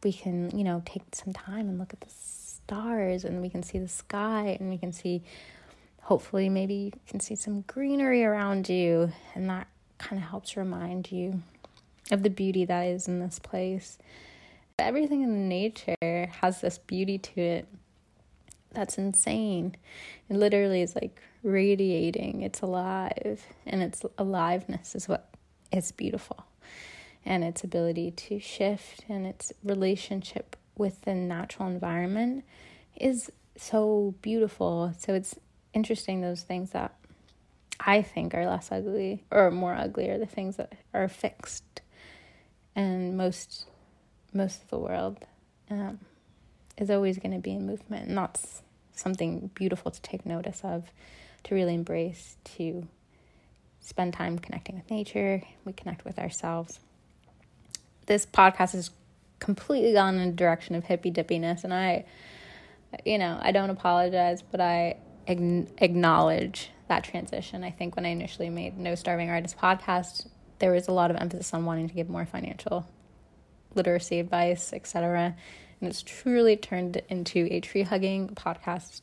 we 0.04 0.14
can, 0.14 0.58
you 0.58 0.64
know, 0.64 0.82
take 0.86 1.04
some 1.14 1.34
time 1.34 1.70
and 1.70 1.78
look 1.78 1.94
at 1.94 2.02
the 2.02 2.10
stars 2.10 3.24
and 3.24 3.42
we 3.42 3.50
can 3.50 3.62
see 3.62 3.78
the 3.78 3.88
sky 3.88 4.58
and 4.60 4.70
we 4.70 4.78
can 4.78 4.92
see, 4.92 5.22
hopefully, 6.02 6.50
maybe 6.50 6.74
you 6.74 6.92
can 7.08 7.20
see 7.20 7.36
some 7.36 7.62
greenery 7.62 8.24
around 8.24 8.68
you. 8.68 9.12
And 9.36 9.50
that 9.50 9.68
kind 10.00 10.22
of 10.22 10.28
helps 10.28 10.58
remind 10.58 11.12
you 11.12 11.44
of 12.10 12.24
the 12.24 12.30
beauty 12.30 12.66
that 12.66 12.84
is 12.84 13.08
in 13.08 13.20
this 13.20 13.38
place 13.38 14.00
everything 14.80 15.22
in 15.22 15.48
nature 15.48 15.96
has 16.42 16.62
this 16.62 16.78
beauty 16.78 17.18
to 17.18 17.42
it 17.42 17.68
that's 18.74 18.98
insane. 18.98 19.76
It 20.30 20.36
literally 20.38 20.82
is 20.82 20.96
like 20.96 21.22
radiating. 21.44 22.42
It's 22.42 22.62
alive, 22.62 23.46
and 23.66 23.82
its 23.82 24.04
aliveness 24.18 24.96
is 24.96 25.08
what 25.08 25.30
is 25.72 25.92
beautiful. 25.92 26.46
And 27.26 27.44
its 27.44 27.64
ability 27.64 28.12
to 28.12 28.40
shift 28.40 29.06
and 29.08 29.28
its 29.28 29.54
relationship 29.64 30.56
with 30.76 31.02
the 31.02 31.14
natural 31.14 31.68
environment 31.68 32.44
is 32.96 33.32
so 33.56 34.16
beautiful. 34.22 34.94
So 34.98 35.14
it's 35.14 35.36
interesting 35.74 36.22
those 36.22 36.42
things 36.42 36.72
that 36.72 36.96
I 37.80 38.02
think 38.02 38.34
are 38.34 38.48
less 38.48 38.72
ugly 38.72 39.24
or 39.30 39.52
more 39.52 39.76
ugly 39.76 40.10
are 40.10 40.18
the 40.18 40.26
things 40.26 40.58
that 40.58 40.74
are 40.94 41.08
fixed. 41.08 41.82
And 42.76 43.18
most 43.18 43.68
most 44.34 44.64
of 44.64 44.70
the 44.70 44.78
world 44.78 45.18
um, 45.70 46.00
is 46.78 46.90
always 46.90 47.18
going 47.18 47.34
to 47.34 47.40
be 47.40 47.52
in 47.52 47.66
movement. 47.66 48.10
And 48.10 48.18
that's 48.18 48.62
something 48.94 49.50
beautiful 49.54 49.92
to 49.92 50.02
take 50.02 50.26
notice 50.26 50.62
of, 50.64 50.92
to 51.44 51.56
really 51.56 51.74
embrace, 51.74 52.38
to 52.56 52.88
spend 53.80 54.14
time 54.14 54.40
connecting 54.40 54.76
with 54.76 54.90
nature. 54.90 55.42
We 55.66 55.74
connect 55.74 56.06
with 56.06 56.20
ourselves. 56.20 56.80
This 58.06 58.26
podcast 58.26 58.74
has 58.74 58.92
completely 59.40 59.94
gone 59.94 60.16
in 60.16 60.30
a 60.30 60.32
direction 60.32 60.76
of 60.76 60.84
hippy 60.84 61.12
dippiness, 61.12 61.64
and 61.64 61.74
I, 61.74 62.06
you 63.06 63.18
know, 63.18 63.40
I 63.42 63.52
don't 63.52 63.70
apologize, 63.70 64.42
but 64.42 64.62
I 64.62 64.98
acknowledge 65.28 66.70
that 66.88 67.04
transition. 67.04 67.64
I 67.64 67.72
think 67.72 67.96
when 67.96 68.06
I 68.06 68.10
initially 68.10 68.50
made 68.50 68.78
No 68.78 68.96
Starving 68.96 69.30
Artist 69.30 69.58
podcast, 69.58 70.28
there 70.60 70.72
was 70.72 70.88
a 70.88 70.92
lot 70.92 71.10
of 71.10 71.18
emphasis 71.18 71.54
on 71.54 71.66
wanting 71.66 71.88
to 71.88 71.96
give 71.96 72.10
more 72.10 72.26
financial 72.26 72.88
literacy 73.76 74.20
advice, 74.20 74.74
etc. 74.74 75.36
And 75.80 75.90
it's 75.90 76.02
truly 76.02 76.56
turned 76.56 77.02
into 77.10 77.48
a 77.52 77.60
tree 77.60 77.84
hugging 77.84 78.30
podcast, 78.30 79.02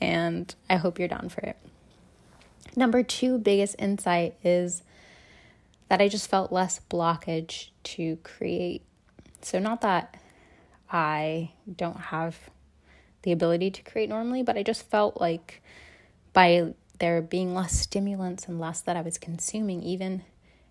and 0.00 0.54
I 0.68 0.76
hope 0.76 0.98
you're 0.98 1.08
down 1.08 1.28
for 1.28 1.40
it. 1.40 1.56
Number 2.74 3.02
two 3.02 3.38
biggest 3.38 3.76
insight 3.78 4.34
is 4.44 4.82
that 5.88 6.00
I 6.00 6.08
just 6.08 6.28
felt 6.28 6.52
less 6.52 6.80
blockage 6.90 7.68
to 7.84 8.16
create. 8.22 8.82
So, 9.40 9.58
not 9.58 9.80
that 9.82 10.16
I 10.90 11.52
don't 11.74 11.96
have 11.96 12.50
the 13.22 13.32
ability 13.32 13.70
to 13.70 13.82
create 13.82 14.08
normally, 14.08 14.42
but 14.42 14.56
I 14.56 14.62
just 14.62 14.88
felt 14.88 15.20
like 15.20 15.62
by 16.32 16.74
there 16.98 17.22
being 17.22 17.54
less 17.54 17.78
stimulants 17.78 18.46
and 18.46 18.60
less 18.60 18.80
that 18.82 18.96
I 18.96 19.02
was 19.02 19.18
consuming, 19.18 19.82
even 19.82 20.22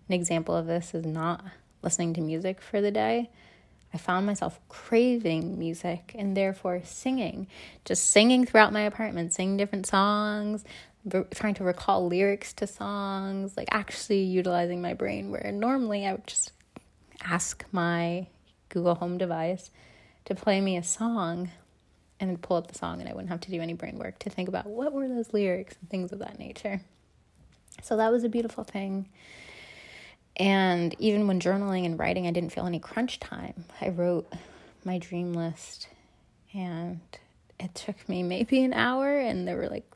an 0.08 0.14
example 0.14 0.54
of 0.54 0.66
this 0.66 0.94
is 0.94 1.04
not 1.04 1.44
listening 1.82 2.14
to 2.14 2.20
music 2.20 2.60
for 2.60 2.80
the 2.80 2.90
day, 2.90 3.30
I 3.94 3.98
found 3.98 4.26
myself 4.26 4.60
craving 4.68 5.58
music 5.58 6.12
and 6.18 6.36
therefore 6.36 6.82
singing, 6.84 7.46
just 7.84 8.10
singing 8.10 8.44
throughout 8.44 8.72
my 8.72 8.82
apartment, 8.82 9.32
singing 9.32 9.56
different 9.56 9.86
songs, 9.86 10.64
trying 11.30 11.54
to 11.54 11.64
recall 11.64 12.06
lyrics 12.06 12.52
to 12.54 12.66
songs, 12.66 13.56
like 13.56 13.68
actually 13.70 14.22
utilizing 14.22 14.82
my 14.82 14.92
brain 14.92 15.30
where 15.30 15.50
normally 15.52 16.04
I 16.06 16.12
would 16.12 16.26
just 16.26 16.52
ask 17.22 17.64
my 17.72 18.26
Google 18.68 18.96
Home 18.96 19.16
device 19.18 19.70
to 20.24 20.34
play 20.34 20.60
me 20.60 20.76
a 20.76 20.82
song 20.82 21.50
and 22.18 22.40
pull 22.42 22.56
up 22.56 22.66
the 22.66 22.78
song 22.78 23.00
and 23.00 23.08
I 23.08 23.12
wouldn't 23.12 23.30
have 23.30 23.40
to 23.42 23.50
do 23.50 23.60
any 23.60 23.74
brain 23.74 23.98
work 23.98 24.18
to 24.20 24.30
think 24.30 24.48
about 24.48 24.66
what 24.66 24.92
were 24.92 25.06
those 25.08 25.32
lyrics 25.32 25.76
and 25.80 25.88
things 25.88 26.12
of 26.12 26.18
that 26.18 26.38
nature. 26.38 26.80
So 27.82 27.96
that 27.96 28.10
was 28.10 28.24
a 28.24 28.28
beautiful 28.28 28.64
thing. 28.64 29.08
And 30.36 30.94
even 30.98 31.26
when 31.26 31.40
journaling 31.40 31.86
and 31.86 31.98
writing, 31.98 32.26
I 32.26 32.30
didn't 32.30 32.52
feel 32.52 32.66
any 32.66 32.78
crunch 32.78 33.18
time. 33.20 33.64
I 33.80 33.88
wrote 33.88 34.30
my 34.84 34.98
dream 34.98 35.32
list 35.32 35.88
and 36.52 37.00
it 37.58 37.74
took 37.74 38.08
me 38.08 38.22
maybe 38.22 38.62
an 38.62 38.74
hour 38.74 39.16
and 39.18 39.48
there 39.48 39.56
were 39.56 39.68
like 39.68 39.90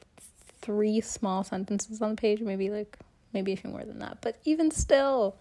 three 0.62 1.00
small 1.00 1.44
sentences 1.44 2.00
on 2.00 2.10
the 2.10 2.16
page, 2.16 2.40
maybe 2.40 2.70
like 2.70 2.98
maybe 3.32 3.52
a 3.52 3.56
few 3.56 3.70
more 3.70 3.84
than 3.84 3.98
that. 3.98 4.18
But 4.20 4.38
even 4.44 4.70
still, 4.70 5.36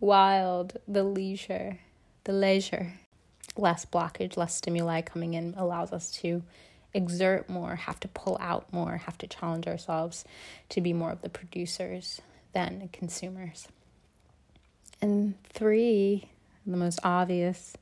wild, 0.00 0.78
the 0.86 1.02
leisure, 1.02 1.78
the 2.24 2.32
leisure, 2.32 2.92
less 3.56 3.84
blockage, 3.84 4.36
less 4.36 4.54
stimuli 4.54 5.00
coming 5.02 5.34
in 5.34 5.54
allows 5.56 5.92
us 5.92 6.10
to 6.12 6.42
exert 6.94 7.48
more, 7.50 7.74
have 7.76 8.00
to 8.00 8.08
pull 8.08 8.38
out 8.40 8.72
more, 8.72 8.98
have 8.98 9.18
to 9.18 9.26
challenge 9.26 9.66
ourselves 9.66 10.24
to 10.70 10.80
be 10.80 10.92
more 10.92 11.10
of 11.10 11.22
the 11.22 11.28
producers 11.28 12.20
than 12.52 12.88
consumers. 12.92 13.68
And 15.00 15.34
three, 15.44 16.28
the 16.66 16.76
most 16.76 17.00
obvious, 17.02 17.76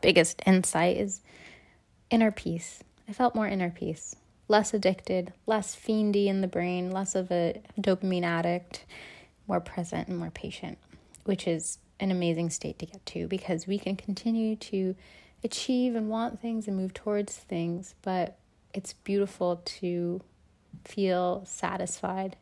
biggest 0.00 0.42
insight 0.46 0.96
is 0.96 1.20
inner 2.10 2.30
peace. 2.30 2.82
I 3.08 3.12
felt 3.12 3.34
more 3.34 3.48
inner 3.48 3.70
peace, 3.70 4.16
less 4.48 4.72
addicted, 4.72 5.32
less 5.46 5.74
fiendy 5.74 6.26
in 6.26 6.40
the 6.40 6.46
brain, 6.46 6.90
less 6.90 7.14
of 7.14 7.30
a 7.30 7.60
dopamine 7.80 8.22
addict, 8.22 8.84
more 9.48 9.60
present 9.60 10.08
and 10.08 10.18
more 10.18 10.30
patient, 10.30 10.78
which 11.24 11.46
is 11.46 11.78
an 11.98 12.10
amazing 12.10 12.50
state 12.50 12.78
to 12.78 12.86
get 12.86 13.04
to 13.06 13.26
because 13.26 13.66
we 13.66 13.78
can 13.78 13.96
continue 13.96 14.56
to 14.56 14.94
achieve 15.44 15.94
and 15.94 16.08
want 16.08 16.40
things 16.40 16.68
and 16.68 16.76
move 16.76 16.94
towards 16.94 17.36
things, 17.36 17.94
but 18.02 18.38
it's 18.72 18.92
beautiful 18.92 19.60
to 19.64 20.20
feel 20.84 21.42
satisfied 21.44 22.36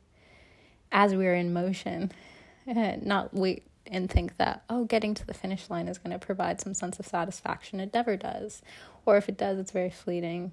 as 0.93 1.15
we're 1.15 1.35
in 1.35 1.53
motion, 1.53 2.13
not 2.67 3.33
wait 3.33 3.65
and 3.87 4.11
think 4.11 4.37
that, 4.37 4.63
oh, 4.69 4.85
getting 4.85 5.15
to 5.15 5.27
the 5.27 5.35
finish 5.35 5.69
line 5.71 5.89
is 5.89 5.99
going 5.99 6.13
to 6.13 6.25
provide 6.25 6.61
some 6.61 6.75
sense 6.75 6.99
of 6.99 7.07
satisfaction. 7.07 7.81
It 7.81 7.93
never 7.93 8.17
does. 8.17 8.63
Or 9.07 9.17
if 9.17 9.29
it 9.29 9.37
does, 9.37 9.59
it's 9.59 9.73
very 9.73 9.91
fleeting. 9.91 10.53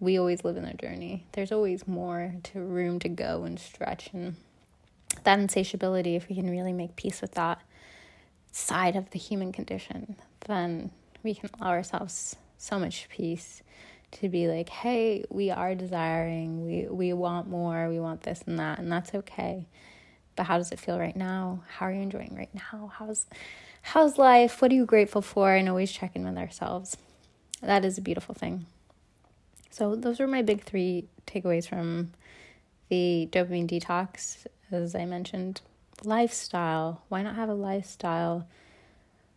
We 0.00 0.18
always 0.18 0.44
live 0.44 0.56
in 0.56 0.64
a 0.64 0.74
journey. 0.74 1.24
There's 1.32 1.52
always 1.52 1.86
more 1.86 2.34
to 2.44 2.60
room 2.60 2.98
to 3.00 3.08
go 3.08 3.44
and 3.44 3.58
stretch. 3.58 4.10
And 4.12 4.36
that 5.24 5.38
insatiability, 5.38 6.16
if 6.16 6.28
we 6.28 6.34
can 6.34 6.50
really 6.50 6.72
make 6.72 6.96
peace 6.96 7.20
with 7.20 7.32
that 7.32 7.60
side 8.50 8.96
of 8.96 9.10
the 9.10 9.18
human 9.18 9.52
condition, 9.52 10.16
then 10.46 10.90
we 11.22 11.34
can 11.34 11.50
allow 11.58 11.70
ourselves 11.70 12.36
so 12.58 12.78
much 12.78 13.08
peace 13.08 13.62
to 14.12 14.28
be 14.28 14.46
like, 14.46 14.68
hey, 14.68 15.24
we 15.30 15.50
are 15.50 15.74
desiring, 15.74 16.66
we, 16.66 16.86
we 16.86 17.12
want 17.14 17.48
more, 17.48 17.88
we 17.88 17.98
want 17.98 18.22
this 18.22 18.42
and 18.46 18.58
that, 18.58 18.78
and 18.78 18.92
that's 18.92 19.14
okay 19.14 19.66
but 20.36 20.44
how 20.44 20.58
does 20.58 20.72
it 20.72 20.80
feel 20.80 20.98
right 20.98 21.16
now? 21.16 21.62
How 21.68 21.86
are 21.86 21.92
you 21.92 22.02
enjoying 22.02 22.34
right 22.36 22.54
now? 22.54 22.92
How's 22.98 23.26
how's 23.82 24.18
life? 24.18 24.62
What 24.62 24.70
are 24.70 24.74
you 24.74 24.86
grateful 24.86 25.22
for? 25.22 25.54
And 25.54 25.68
always 25.68 25.92
check 25.92 26.14
in 26.14 26.24
with 26.24 26.38
ourselves. 26.38 26.96
That 27.60 27.84
is 27.84 27.98
a 27.98 28.02
beautiful 28.02 28.34
thing. 28.34 28.66
So 29.70 29.94
those 29.96 30.20
were 30.20 30.26
my 30.26 30.42
big 30.42 30.62
three 30.62 31.06
takeaways 31.26 31.68
from 31.68 32.12
the 32.88 33.28
dopamine 33.30 33.68
detox. 33.68 34.46
As 34.70 34.94
I 34.94 35.04
mentioned, 35.04 35.60
lifestyle. 36.04 37.02
Why 37.08 37.22
not 37.22 37.36
have 37.36 37.48
a 37.48 37.54
lifestyle 37.54 38.46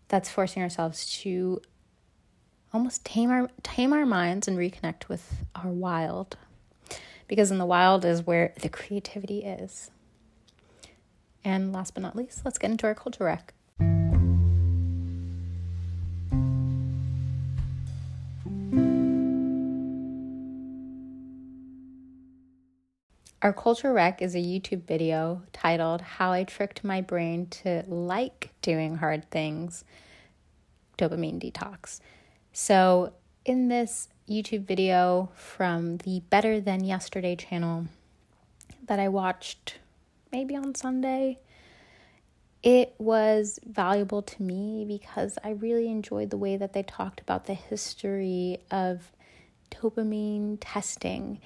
that's 0.08 0.30
forcing 0.30 0.64
ourselves 0.64 1.06
to 1.22 1.62
almost 2.74 3.06
tame 3.06 3.32
our 3.32 3.50
tame 3.64 3.94
our 3.94 4.06
minds 4.06 4.48
and 4.48 4.58
reconnect 4.58 5.08
with 5.08 5.46
our 5.56 5.70
wild? 5.70 6.38
Because 7.28 7.50
in 7.52 7.58
the 7.58 7.66
wild 7.66 8.06
is 8.06 8.26
where 8.26 8.54
the 8.62 8.70
creativity 8.70 9.40
is. 9.40 9.90
And 11.46 11.72
last 11.72 11.94
but 11.94 12.02
not 12.02 12.16
least, 12.16 12.42
let's 12.44 12.58
get 12.58 12.72
into 12.72 12.88
our 12.88 12.96
culture 12.96 13.24
rec. 13.24 13.54
Our 23.44 23.54
culture 23.54 23.94
rec 23.94 24.24
is 24.24 24.34
a 24.34 24.40
YouTube 24.40 24.88
video 24.88 25.44
titled 25.54 26.02
How 26.02 26.32
I 26.32 26.46
Tricked 26.46 26.84
My 26.84 27.00
Brain 27.00 27.46
to 27.62 27.84
Like 27.86 28.50
Doing 28.64 28.96
Hard 28.96 29.30
Things 29.30 29.86
Dopamine 30.98 31.40
Detox. 31.40 32.00
So, 32.54 33.14
in 33.46 33.68
this 33.68 34.10
YouTube 34.28 34.66
video 34.66 35.30
from 35.36 35.98
the 35.98 36.22
Better 36.32 36.60
Than 36.60 36.84
Yesterday 36.84 37.36
channel 37.36 37.86
that 38.88 38.98
I 39.00 39.10
watched 39.10 39.76
maybe 40.36 40.58
on 40.58 40.76
Sunday. 40.76 41.40
It 42.62 42.94
was 42.98 43.58
valuable 43.66 44.22
to 44.22 44.44
me 44.44 44.84
because 44.86 45.38
I 45.42 45.52
really 45.52 45.88
enjoyed 45.88 46.30
the 46.30 46.36
way 46.36 46.58
that 46.58 46.74
they 46.74 46.84
talked 46.84 47.22
about 47.22 47.46
the 47.46 47.54
history 47.54 48.60
of 48.70 49.14
dopamine 49.72 50.58
testing. 50.60 51.40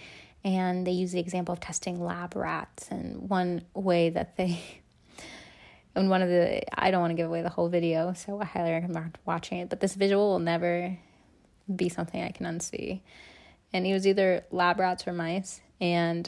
And 0.43 0.88
they 0.88 0.91
use 0.91 1.12
the 1.12 1.19
example 1.19 1.54
of 1.54 1.60
testing 1.60 2.04
lab 2.04 2.36
rats. 2.36 2.88
And 2.89 3.30
one 3.30 3.62
way 3.75 4.10
that 4.10 4.38
they, 4.38 4.60
and 5.95 6.10
one 6.10 6.23
of 6.23 6.30
the, 6.30 6.63
I 6.75 6.89
don't 6.89 7.02
want 7.02 7.12
to 7.12 7.15
give 7.15 7.28
away 7.28 7.43
the 7.43 7.49
whole 7.49 7.69
video, 7.69 8.13
so 8.13 8.41
I 8.41 8.45
highly 8.45 8.71
recommend 8.71 9.19
watching 9.23 9.60
it. 9.60 9.69
But 9.69 9.82
this 9.82 9.93
visual 9.93 10.32
will 10.32 10.39
never 10.39 10.97
be 11.73 11.89
something 11.89 12.23
I 12.23 12.32
can 12.32 12.47
unsee. 12.47 13.02
And 13.71 13.86
it 13.86 13.93
was 13.93 14.08
either 14.08 14.45
lab 14.49 14.80
rats 14.80 15.08
or 15.08 15.13
mice. 15.13 15.62
And 15.80 16.28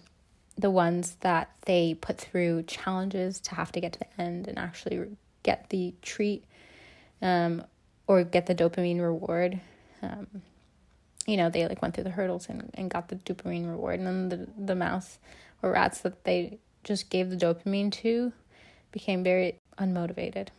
the 0.61 0.69
ones 0.69 1.17
that 1.21 1.49
they 1.65 1.95
put 1.95 2.17
through 2.17 2.63
challenges 2.63 3.39
to 3.39 3.55
have 3.55 3.71
to 3.71 3.81
get 3.81 3.93
to 3.93 3.99
the 3.99 4.21
end 4.21 4.47
and 4.47 4.59
actually 4.59 5.07
get 5.43 5.69
the 5.69 5.93
treat 6.01 6.45
um, 7.21 7.63
or 8.07 8.23
get 8.23 8.45
the 8.45 8.55
dopamine 8.55 9.01
reward. 9.01 9.59
Um, 10.03 10.27
you 11.25 11.37
know, 11.37 11.49
they 11.49 11.67
like 11.67 11.81
went 11.81 11.95
through 11.95 12.03
the 12.03 12.11
hurdles 12.11 12.47
and, 12.47 12.69
and 12.75 12.89
got 12.89 13.09
the 13.09 13.15
dopamine 13.15 13.69
reward. 13.69 13.99
And 13.99 14.07
then 14.07 14.29
the, 14.29 14.47
the 14.65 14.75
mouse 14.75 15.17
or 15.63 15.71
rats 15.71 16.01
that 16.01 16.23
they 16.23 16.59
just 16.83 17.09
gave 17.09 17.29
the 17.29 17.35
dopamine 17.35 17.91
to 17.91 18.31
became 18.91 19.23
very 19.23 19.57
unmotivated 19.79 20.49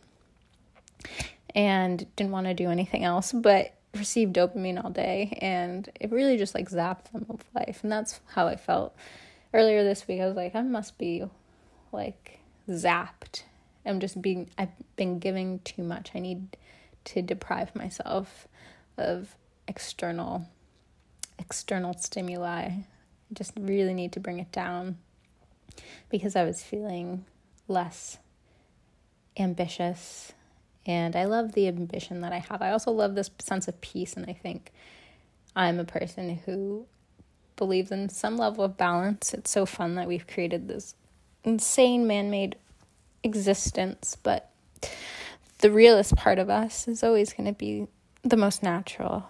and 1.55 2.05
didn't 2.15 2.31
want 2.31 2.47
to 2.47 2.53
do 2.53 2.69
anything 2.69 3.03
else 3.03 3.31
but 3.31 3.73
receive 3.95 4.29
dopamine 4.29 4.83
all 4.83 4.89
day. 4.89 5.37
And 5.41 5.89
it 5.99 6.11
really 6.11 6.37
just 6.37 6.55
like 6.55 6.69
zapped 6.69 7.11
them 7.11 7.25
of 7.29 7.43
life. 7.55 7.79
And 7.83 7.91
that's 7.91 8.19
how 8.33 8.47
I 8.47 8.57
felt 8.57 8.95
earlier 9.53 9.83
this 9.83 10.07
week, 10.07 10.21
I 10.21 10.25
was 10.25 10.35
like, 10.35 10.55
I 10.55 10.61
must 10.61 10.97
be 10.97 11.23
like 11.91 12.39
zapped. 12.69 13.43
I'm 13.85 13.99
just 13.99 14.21
being, 14.21 14.49
I've 14.57 14.71
been 14.95 15.19
giving 15.19 15.59
too 15.59 15.83
much. 15.83 16.11
I 16.15 16.19
need 16.19 16.57
to 17.05 17.21
deprive 17.21 17.75
myself 17.75 18.47
of 18.97 19.35
external 19.67 20.47
external 21.39 21.93
stimuli. 21.97 22.65
I 22.65 22.85
just 23.33 23.53
really 23.59 23.93
need 23.93 24.11
to 24.13 24.19
bring 24.19 24.39
it 24.39 24.51
down 24.51 24.97
because 26.09 26.35
I 26.35 26.43
was 26.43 26.63
feeling 26.63 27.25
less 27.67 28.17
ambitious 29.37 30.31
and 30.85 31.15
I 31.15 31.25
love 31.25 31.53
the 31.53 31.67
ambition 31.67 32.21
that 32.21 32.33
I 32.33 32.39
have. 32.39 32.61
I 32.61 32.71
also 32.71 32.91
love 32.91 33.15
this 33.15 33.31
sense 33.39 33.67
of 33.67 33.79
peace 33.81 34.13
and 34.13 34.25
I 34.29 34.33
think 34.33 34.71
I'm 35.55 35.79
a 35.79 35.85
person 35.85 36.41
who 36.45 36.85
believes 37.55 37.91
in 37.91 38.09
some 38.09 38.37
level 38.37 38.63
of 38.63 38.77
balance. 38.77 39.33
It's 39.33 39.51
so 39.51 39.65
fun 39.65 39.95
that 39.95 40.07
we've 40.07 40.27
created 40.27 40.67
this 40.67 40.95
insane 41.43 42.07
man 42.07 42.29
made 42.29 42.55
existence, 43.23 44.17
but 44.21 44.49
the 45.59 45.71
realist 45.71 46.15
part 46.15 46.39
of 46.39 46.49
us 46.49 46.87
is 46.87 47.03
always 47.03 47.33
going 47.33 47.47
to 47.47 47.53
be 47.53 47.87
the 48.23 48.37
most 48.37 48.63
natural. 48.63 49.29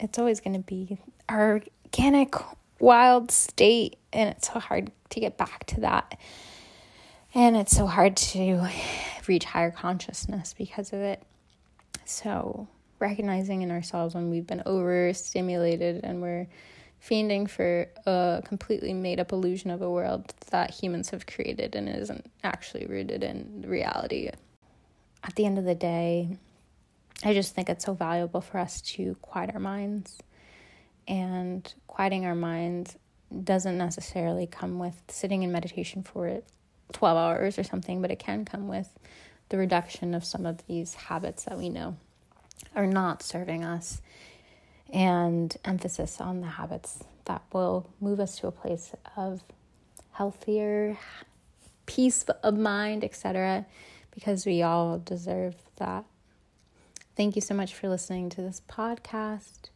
It's 0.00 0.18
always 0.18 0.40
going 0.40 0.54
to 0.54 0.62
be 0.62 0.98
our 1.28 1.60
organic, 1.84 2.34
wild 2.80 3.30
state, 3.30 3.96
and 4.12 4.30
it's 4.30 4.52
so 4.52 4.58
hard 4.58 4.90
to 5.10 5.20
get 5.20 5.36
back 5.36 5.64
to 5.66 5.80
that. 5.80 6.18
And 7.34 7.56
it's 7.56 7.76
so 7.76 7.86
hard 7.86 8.16
to 8.16 8.68
reach 9.26 9.44
higher 9.44 9.70
consciousness 9.70 10.54
because 10.56 10.92
of 10.92 11.00
it. 11.00 11.22
So, 12.04 12.68
recognizing 12.98 13.62
in 13.62 13.70
ourselves 13.70 14.14
when 14.14 14.30
we've 14.30 14.46
been 14.46 14.62
overstimulated 14.64 16.02
and 16.02 16.22
we're 16.22 16.46
fiending 17.08 17.48
for 17.48 17.88
a 18.06 18.42
completely 18.44 18.92
made 18.92 19.20
up 19.20 19.32
illusion 19.32 19.70
of 19.70 19.82
a 19.82 19.90
world 19.90 20.34
that 20.50 20.70
humans 20.70 21.10
have 21.10 21.26
created 21.26 21.74
and 21.74 21.88
isn't 21.88 22.30
actually 22.42 22.86
rooted 22.86 23.22
in 23.22 23.64
reality. 23.66 24.30
At 25.22 25.34
the 25.36 25.46
end 25.46 25.58
of 25.58 25.64
the 25.64 25.74
day, 25.74 26.36
I 27.24 27.32
just 27.32 27.54
think 27.54 27.68
it's 27.68 27.84
so 27.84 27.94
valuable 27.94 28.40
for 28.40 28.58
us 28.58 28.80
to 28.82 29.16
quiet 29.22 29.50
our 29.54 29.60
minds. 29.60 30.18
And 31.08 31.72
quieting 31.86 32.26
our 32.26 32.34
minds 32.34 32.96
doesn't 33.44 33.78
necessarily 33.78 34.46
come 34.46 34.78
with 34.78 35.00
sitting 35.08 35.42
in 35.42 35.52
meditation 35.52 36.02
for 36.02 36.42
12 36.92 37.16
hours 37.16 37.58
or 37.58 37.64
something, 37.64 38.02
but 38.02 38.10
it 38.10 38.18
can 38.18 38.44
come 38.44 38.68
with 38.68 38.90
the 39.48 39.58
reduction 39.58 40.14
of 40.14 40.24
some 40.24 40.44
of 40.44 40.66
these 40.66 40.94
habits 40.94 41.44
that 41.44 41.58
we 41.58 41.68
know 41.68 41.96
are 42.74 42.86
not 42.86 43.22
serving 43.22 43.64
us 43.64 44.00
and 44.92 45.56
emphasis 45.64 46.20
on 46.20 46.40
the 46.40 46.46
habits 46.46 47.04
that 47.24 47.42
will 47.52 47.90
move 48.00 48.20
us 48.20 48.38
to 48.38 48.46
a 48.46 48.52
place 48.52 48.94
of 49.16 49.42
healthier 50.12 50.96
peace 51.86 52.24
of 52.42 52.56
mind 52.56 53.04
etc 53.04 53.66
because 54.16 54.46
we 54.46 54.62
all 54.62 54.98
deserve 54.98 55.54
that. 55.76 56.04
Thank 57.16 57.36
you 57.36 57.42
so 57.42 57.54
much 57.54 57.74
for 57.74 57.88
listening 57.88 58.30
to 58.30 58.40
this 58.40 58.62
podcast. 58.68 59.68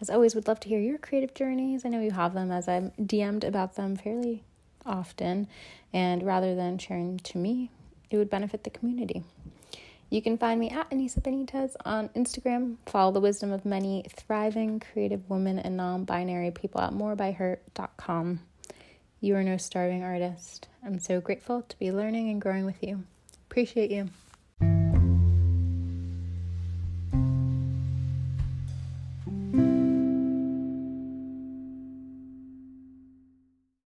As 0.00 0.08
always 0.08 0.34
would 0.34 0.46
love 0.46 0.60
to 0.60 0.68
hear 0.68 0.80
your 0.80 0.98
creative 0.98 1.34
journeys. 1.34 1.84
I 1.84 1.88
know 1.88 2.00
you 2.00 2.12
have 2.12 2.34
them 2.34 2.50
as 2.50 2.68
i'm 2.68 2.92
dm'd 3.00 3.44
about 3.44 3.74
them 3.74 3.96
fairly 3.96 4.44
often 4.86 5.48
and 5.92 6.22
rather 6.22 6.54
than 6.54 6.78
sharing 6.78 7.18
to 7.18 7.38
me 7.38 7.70
it 8.10 8.16
would 8.16 8.30
benefit 8.30 8.64
the 8.64 8.70
community 8.70 9.22
you 10.14 10.22
can 10.22 10.38
find 10.38 10.60
me 10.60 10.70
at 10.70 10.88
Anissa 10.90 11.20
Benitez 11.20 11.74
on 11.84 12.08
Instagram. 12.10 12.76
Follow 12.86 13.10
the 13.10 13.20
wisdom 13.20 13.50
of 13.50 13.64
many 13.64 14.04
thriving 14.08 14.78
creative 14.78 15.28
women 15.28 15.58
and 15.58 15.76
non 15.76 16.04
binary 16.04 16.52
people 16.52 16.80
at 16.80 16.92
morebyher.com. 16.92 18.38
You 19.20 19.34
are 19.34 19.42
no 19.42 19.56
starving 19.56 20.04
artist. 20.04 20.68
I'm 20.84 21.00
so 21.00 21.20
grateful 21.20 21.62
to 21.62 21.78
be 21.80 21.90
learning 21.90 22.30
and 22.30 22.40
growing 22.40 22.64
with 22.64 22.80
you. 22.80 23.02
Appreciate 23.50 23.90
you. 23.90 24.08